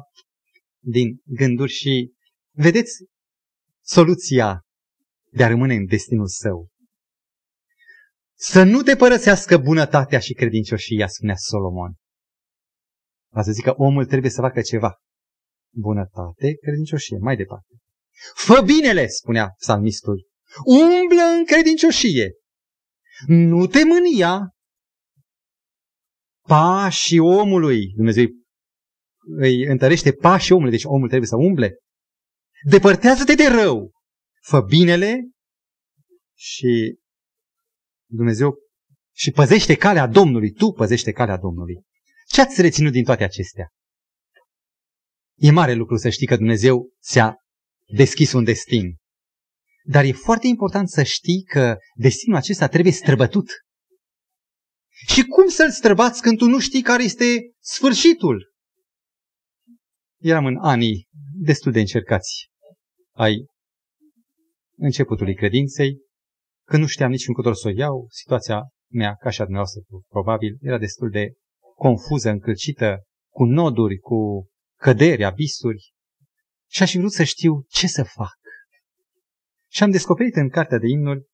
[0.84, 2.14] din gânduri și
[2.56, 2.92] vedeți
[3.84, 4.62] soluția
[5.32, 6.70] de a rămâne în destinul său.
[8.38, 11.94] Să nu te părăsească bunătatea și credincioșia, spunea Solomon.
[13.34, 14.96] Va să zic că omul trebuie să facă ceva.
[15.74, 17.76] Bunătate, credincioșie, mai departe.
[18.36, 20.28] Fă binele, spunea psalmistul.
[20.66, 22.32] Umblă în credincioșie.
[23.28, 24.56] Nu te mânia.
[26.48, 28.26] Pașii omului, Dumnezeu
[29.38, 31.78] îi întărește pașii omului, deci omul trebuie să umble.
[32.70, 33.92] Depărtează-te de rău.
[34.42, 35.30] Fă binele
[36.38, 36.98] și
[38.10, 38.56] Dumnezeu
[39.16, 40.52] și păzește calea Domnului.
[40.52, 41.82] Tu păzește calea Domnului.
[42.28, 43.70] Ce ați reținut din toate acestea?
[45.38, 47.36] E mare lucru să știi că Dumnezeu ți-a
[47.86, 48.96] deschis un destin.
[49.84, 53.50] Dar e foarte important să știi că destinul acesta trebuie străbătut.
[55.08, 57.26] Și cum să-l străbați când tu nu știi care este
[57.60, 58.54] sfârșitul?
[60.20, 62.50] Eram în anii destul de încercați
[63.16, 63.46] ai
[64.78, 65.98] începutului credinței,
[66.68, 70.58] când nu știam nici încotro să o iau, situația mea, ca și a dumneavoastră, probabil,
[70.62, 71.34] era destul de
[71.76, 74.48] confuză, încălcită, cu noduri, cu
[74.80, 75.92] căderi, abisuri,
[76.70, 78.38] și aș fi vrut să știu ce să fac.
[79.70, 81.26] Și am descoperit în cartea de imnuri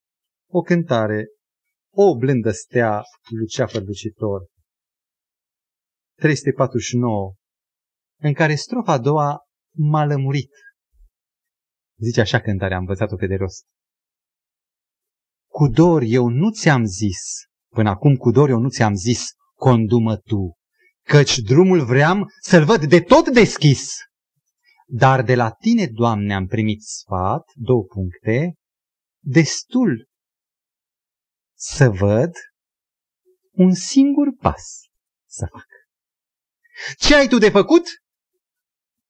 [0.49, 1.25] o cântare,
[1.99, 4.47] o blândă stea lucea fărducitor,
[6.15, 7.33] 349,
[8.21, 9.39] în care strofa a doua
[9.75, 10.51] m-a lămurit.
[11.99, 13.65] Zice așa cântarea, am învățat-o pe de rost.
[15.51, 17.19] Cu dor eu nu ți-am zis,
[17.73, 19.25] până acum cu dor eu nu ți-am zis,
[19.55, 20.57] condumă tu,
[21.03, 23.95] căci drumul vream să-l văd de tot deschis.
[24.87, 28.53] Dar de la tine, Doamne, am primit sfat, două puncte,
[29.23, 30.06] destul
[31.57, 32.31] să văd
[33.51, 34.79] un singur pas
[35.29, 35.65] să fac.
[36.97, 37.87] Ce ai tu de făcut?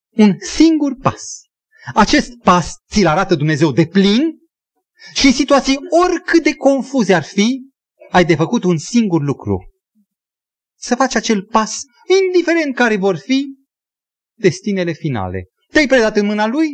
[0.09, 1.41] Un singur pas.
[1.93, 4.21] Acest pas ți-l arată Dumnezeu de plin
[5.13, 7.61] și în situații oricât de confuze ar fi,
[8.09, 9.73] ai de făcut un singur lucru.
[10.79, 11.81] Să faci acel pas,
[12.25, 13.45] indiferent care vor fi
[14.37, 15.45] destinele finale.
[15.71, 16.67] Te-ai predat în mâna lui,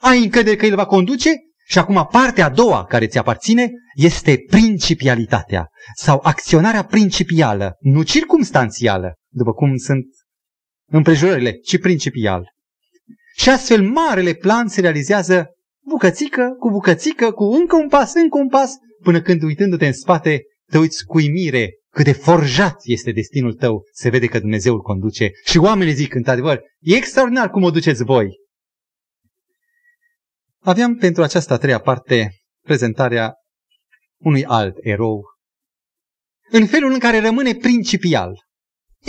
[0.00, 1.30] ai încredere că el va conduce
[1.64, 9.14] și acum partea a doua care ți aparține este principialitatea sau acționarea principială, nu circumstanțială,
[9.28, 10.04] după cum sunt
[10.90, 12.52] împrejurările, ci principial.
[13.36, 15.46] Și astfel marele plan se realizează
[15.88, 20.42] bucățică cu bucățică, cu încă un pas, încă un pas, până când uitându-te în spate,
[20.70, 24.80] te uiți cu imire cât de forjat este destinul tău, se vede că Dumnezeu îl
[24.80, 25.30] conduce.
[25.44, 28.28] Și oamenii zic, într-adevăr, e extraordinar cum o duceți voi.
[30.64, 33.34] Aveam pentru această a treia parte prezentarea
[34.20, 35.24] unui alt erou,
[36.50, 38.44] în felul în care rămâne principial,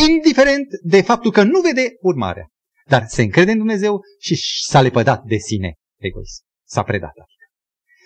[0.09, 2.47] indiferent de faptul că nu vede urmarea.
[2.85, 4.35] Dar se încrede în Dumnezeu și
[4.65, 6.43] s-a lepădat de sine egoist.
[6.67, 7.09] S-a predat.
[7.09, 7.33] Adică.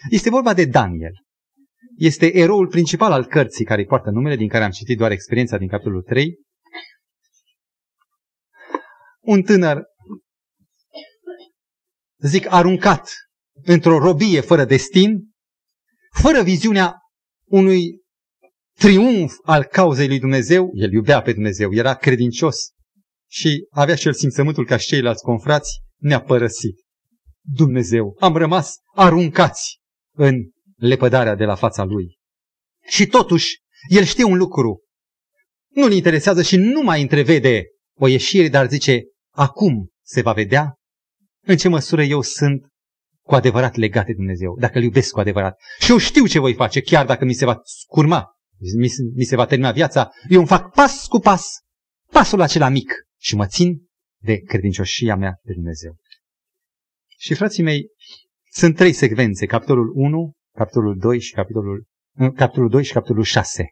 [0.10, 1.14] Este vorba de Daniel.
[1.98, 5.58] Este eroul principal al cărții care îi poartă numele, din care am citit doar experiența
[5.58, 6.36] din capitolul 3.
[9.20, 9.84] Un tânăr,
[12.18, 13.10] zic, aruncat
[13.64, 15.32] într-o robie fără destin,
[16.22, 16.96] fără viziunea
[17.46, 18.02] unui
[18.78, 22.56] triumf al cauzei lui Dumnezeu, el iubea pe Dumnezeu, era credincios,
[23.30, 26.76] și avea și el simțământul ca și ceilalți confrați, ne-a părăsit.
[27.54, 29.80] Dumnezeu, am rămas aruncați
[30.16, 30.36] în
[30.76, 32.18] lepădarea de la fața lui.
[32.88, 33.56] Și totuși,
[33.90, 34.82] el știe un lucru.
[35.74, 37.64] Nu-l interesează și nu mai întrevede
[38.00, 39.04] o ieșire, dar zice,
[39.34, 40.76] acum se va vedea
[41.46, 42.68] în ce măsură eu sunt
[43.28, 45.60] cu adevărat legat de Dumnezeu, dacă îl iubesc cu adevărat.
[45.80, 48.32] Și eu știu ce voi face, chiar dacă mi se va scurma,
[48.78, 51.60] mi, mi se va termina viața, eu îmi fac pas cu pas,
[52.12, 53.88] pasul acela mic, și mă țin
[54.22, 55.96] de credincioșia mea de Dumnezeu.
[57.18, 57.88] Și frații mei,
[58.52, 61.86] sunt trei secvențe, capitolul 1, capitolul 2 și capitolul,
[62.36, 63.70] capitolul 2 și capitolul 6.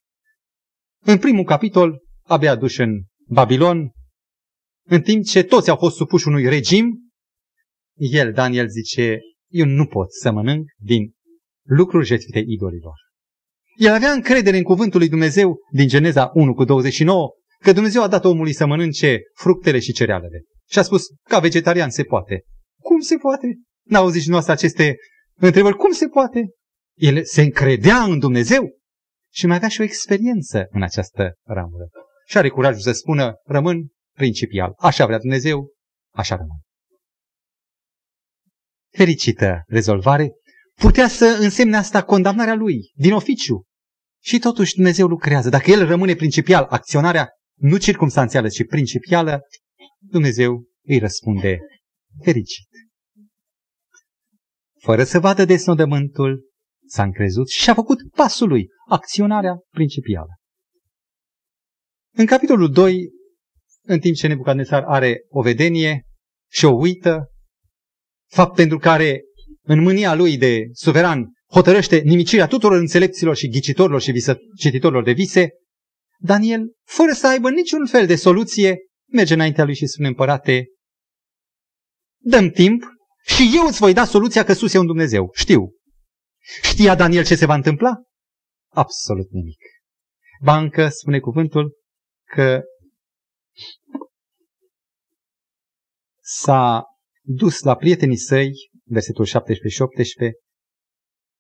[1.04, 3.92] În primul capitol, abia aduși în Babilon,
[4.88, 7.06] în timp ce toți au fost supuși unui regim,
[7.98, 9.20] el, Daniel, zice,
[9.56, 11.12] eu nu pot să mănânc din
[11.68, 12.94] lucruri jertfite idolilor.
[13.76, 17.30] El avea încredere în cuvântul lui Dumnezeu din Geneza 1 cu 29,
[17.64, 20.44] că Dumnezeu a dat omului să mănânce fructele și cerealele.
[20.70, 22.44] Și a spus, ca vegetarian se poate.
[22.82, 23.60] Cum se poate?
[23.84, 24.96] N-auziți și noastră aceste
[25.40, 25.76] întrebări.
[25.76, 26.50] Cum se poate?
[26.98, 28.78] El se încredea în Dumnezeu
[29.34, 31.88] și mai avea și o experiență în această ramură.
[32.28, 34.74] Și are curajul să spună, rămân principial.
[34.78, 35.68] Așa vrea Dumnezeu,
[36.14, 36.58] așa rămân.
[38.96, 40.32] Fericită rezolvare,
[40.74, 43.64] putea să însemne asta condamnarea lui, din oficiu.
[44.24, 45.50] Și totuși Dumnezeu lucrează.
[45.50, 47.30] Dacă el rămâne principial, acționarea
[47.60, 49.42] nu circumstanțială, ci principială,
[50.00, 51.58] Dumnezeu îi răspunde
[52.24, 52.68] fericit.
[54.80, 56.50] Fără să vadă desnodământul,
[56.88, 60.34] s-a încrezut și a făcut pasul lui, acționarea principială.
[62.16, 63.10] În capitolul 2,
[63.82, 66.04] în timp ce Nebucadnețar are o vedenie
[66.52, 67.30] și o uită,
[68.36, 69.22] fapt pentru care
[69.62, 75.12] în mânia lui de suveran hotărăște nimicirea tuturor înțelepților și ghicitorilor și visă, cititorilor de
[75.12, 75.50] vise,
[76.20, 78.78] Daniel, fără să aibă niciun fel de soluție,
[79.12, 80.66] merge înaintea lui și spune, împărate,
[82.18, 82.84] dăm timp
[83.26, 85.32] și eu îți voi da soluția că sus e un Dumnezeu.
[85.34, 85.74] Știu.
[86.62, 87.92] Știa Daniel ce se va întâmpla?
[88.72, 89.60] Absolut nimic.
[90.42, 91.78] Bancă, spune cuvântul,
[92.26, 92.62] că
[96.22, 96.84] s-a
[97.26, 98.52] dus la prietenii săi,
[98.84, 100.38] versetul 17 și 18,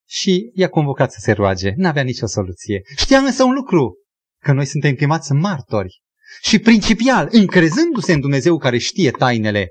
[0.08, 1.74] și i-a convocat să se roage.
[1.76, 2.82] N-avea nicio soluție.
[2.98, 3.98] Știa însă un lucru,
[4.42, 6.02] că noi suntem chemați martori.
[6.42, 9.70] Și principial, încrezându-se în Dumnezeu care știe tainele,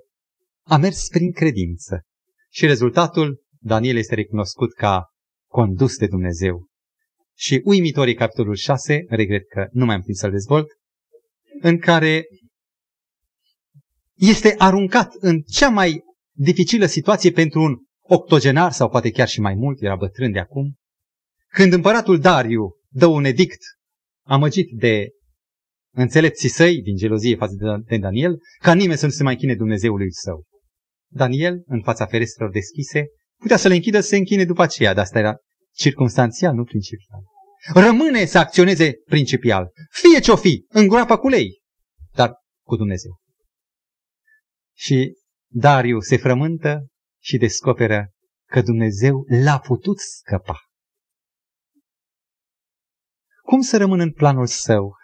[0.63, 2.03] a mers prin credință.
[2.51, 5.09] Și rezultatul, Daniel este recunoscut ca
[5.51, 6.69] condus de Dumnezeu.
[7.37, 10.67] Și uimitorii capitolul 6, regret că nu mai am timp să-l dezvolt,
[11.61, 12.25] în care
[14.15, 16.03] este aruncat în cea mai
[16.37, 20.75] dificilă situație pentru un octogenar sau poate chiar și mai mult, era bătrân de acum,
[21.53, 23.61] când împăratul Dariu dă un edict
[24.27, 25.09] amăgit de
[25.95, 30.13] înțelepții săi, din gelozie față de Daniel, ca nimeni să nu se mai închine Dumnezeului
[30.13, 30.45] său.
[31.13, 33.05] Daniel, în fața ferestrelor deschise,
[33.41, 35.37] putea să le închidă să se închine după aceea, dar asta era
[35.75, 37.21] circunstanțial, nu principial.
[37.75, 39.71] Rămâne să acționeze principial.
[39.91, 41.61] Fie ce-o fi, în groapa cu lei,
[42.15, 42.33] dar
[42.67, 43.13] cu Dumnezeu.
[44.77, 45.19] Și
[45.53, 46.87] Dariu se frământă
[47.23, 48.11] și descoperă
[48.51, 50.59] că Dumnezeu l-a putut scăpa.
[53.43, 54.95] Cum să rămân în planul său?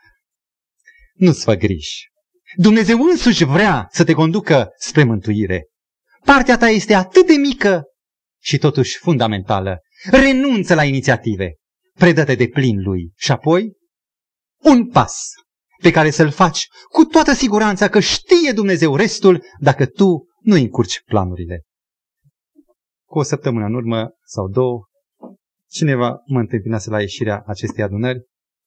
[1.14, 2.08] Nu-ți fă griji.
[2.56, 5.68] Dumnezeu însuși vrea să te conducă spre mântuire.
[6.24, 7.84] Partea ta este atât de mică
[8.42, 9.78] și totuși fundamentală.
[10.10, 11.54] Renunță la inițiative.
[11.94, 13.12] Predă-te de plin lui.
[13.16, 13.72] Și apoi,
[14.62, 15.28] un pas
[15.81, 21.03] pe care să-l faci cu toată siguranța că știe Dumnezeu restul dacă tu nu încurci
[21.05, 21.62] planurile.
[23.07, 24.85] Cu o săptămână în urmă sau două,
[25.70, 28.20] cineva mă întâmpinase la ieșirea acestei adunări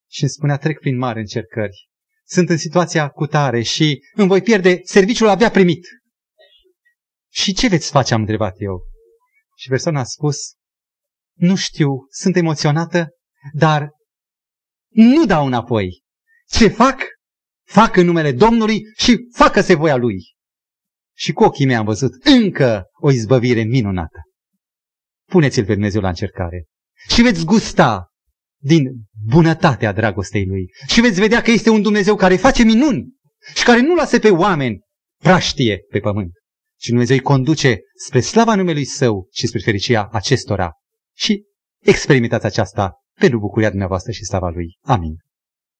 [0.09, 1.87] și îmi spunea trec prin mari încercări.
[2.25, 5.87] Sunt în situația cu tare și îmi voi pierde serviciul abia primit.
[7.31, 8.81] Și ce veți face, am întrebat eu.
[9.55, 10.37] Și persoana a spus,
[11.33, 13.09] nu știu, sunt emoționată,
[13.53, 13.89] dar
[14.89, 16.02] nu dau înapoi.
[16.57, 17.01] Ce fac?
[17.67, 20.17] Fac în numele Domnului și facă-se voia Lui.
[21.15, 24.19] Și cu ochii mei am văzut încă o izbăvire minunată.
[25.29, 26.65] Puneți-L pe Dumnezeu la încercare
[27.09, 28.07] și veți gusta
[28.61, 28.89] din
[29.29, 30.65] bunătatea dragostei Lui.
[30.87, 33.05] Și veți vedea că este un Dumnezeu care face minuni
[33.55, 34.79] și care nu lasă pe oameni
[35.21, 36.31] praștie pe pământ.
[36.79, 40.71] Și Dumnezeu îi conduce spre slava numelui Său și spre fericirea acestora.
[41.15, 41.43] Și
[41.83, 44.77] experimentați aceasta pentru bucuria dumneavoastră și slava Lui.
[44.81, 45.15] Amin.